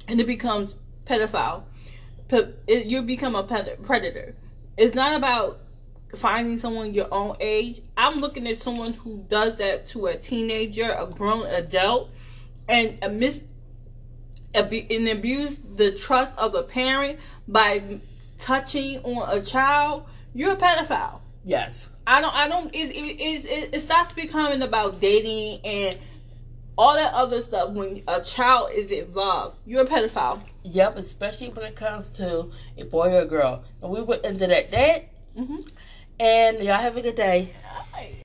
and 0.06 0.20
it 0.20 0.26
becomes 0.26 0.76
pedophile. 1.06 1.64
You 2.68 3.02
become 3.02 3.34
a 3.34 3.42
predator. 3.44 4.34
It's 4.76 4.94
not 4.94 5.16
about 5.16 5.60
finding 6.16 6.58
someone 6.58 6.94
your 6.94 7.08
own 7.12 7.36
age. 7.40 7.80
I'm 7.96 8.20
looking 8.20 8.46
at 8.48 8.60
someone 8.62 8.92
who 8.92 9.24
does 9.28 9.56
that 9.56 9.86
to 9.88 10.06
a 10.06 10.16
teenager, 10.16 10.96
a 10.98 11.06
grown 11.06 11.46
adult, 11.46 12.10
and 12.68 12.98
a 13.02 13.08
mis 13.08 13.42
and 14.52 15.08
abuse 15.08 15.58
the 15.76 15.92
trust 15.92 16.36
of 16.36 16.54
a 16.54 16.62
parent 16.62 17.20
by 17.46 18.00
touching 18.38 18.98
on 19.04 19.38
a 19.38 19.42
child. 19.42 20.04
You're 20.34 20.52
a 20.52 20.56
pedophile. 20.56 21.20
Yes. 21.44 21.88
I 22.06 22.20
don't. 22.20 22.34
I 22.34 22.48
don't. 22.48 22.74
It 22.74 22.90
it, 22.90 23.20
it, 23.20 23.44
it, 23.44 23.74
it 23.74 23.80
stops 23.80 24.12
becoming 24.14 24.62
about 24.62 25.00
dating 25.00 25.60
and 25.64 25.98
all 26.80 26.94
that 26.94 27.12
other 27.12 27.42
stuff 27.42 27.70
when 27.72 28.02
a 28.08 28.22
child 28.22 28.70
is 28.72 28.86
involved. 28.90 29.58
You're 29.66 29.82
a 29.82 29.86
pedophile. 29.86 30.40
Yep, 30.64 30.96
especially 30.96 31.50
when 31.50 31.66
it 31.66 31.76
comes 31.76 32.08
to 32.12 32.50
a 32.78 32.84
boy 32.84 33.12
or 33.12 33.20
a 33.20 33.26
girl. 33.26 33.64
And 33.82 33.90
we 33.90 34.00
went 34.00 34.24
into 34.24 34.46
that. 34.46 34.70
That 34.70 35.08
Mm-hmm. 35.38 35.56
and 36.18 36.58
y'all 36.58 36.78
have 36.78 36.96
a 36.96 37.02
good 37.02 37.14
day. 37.14 37.52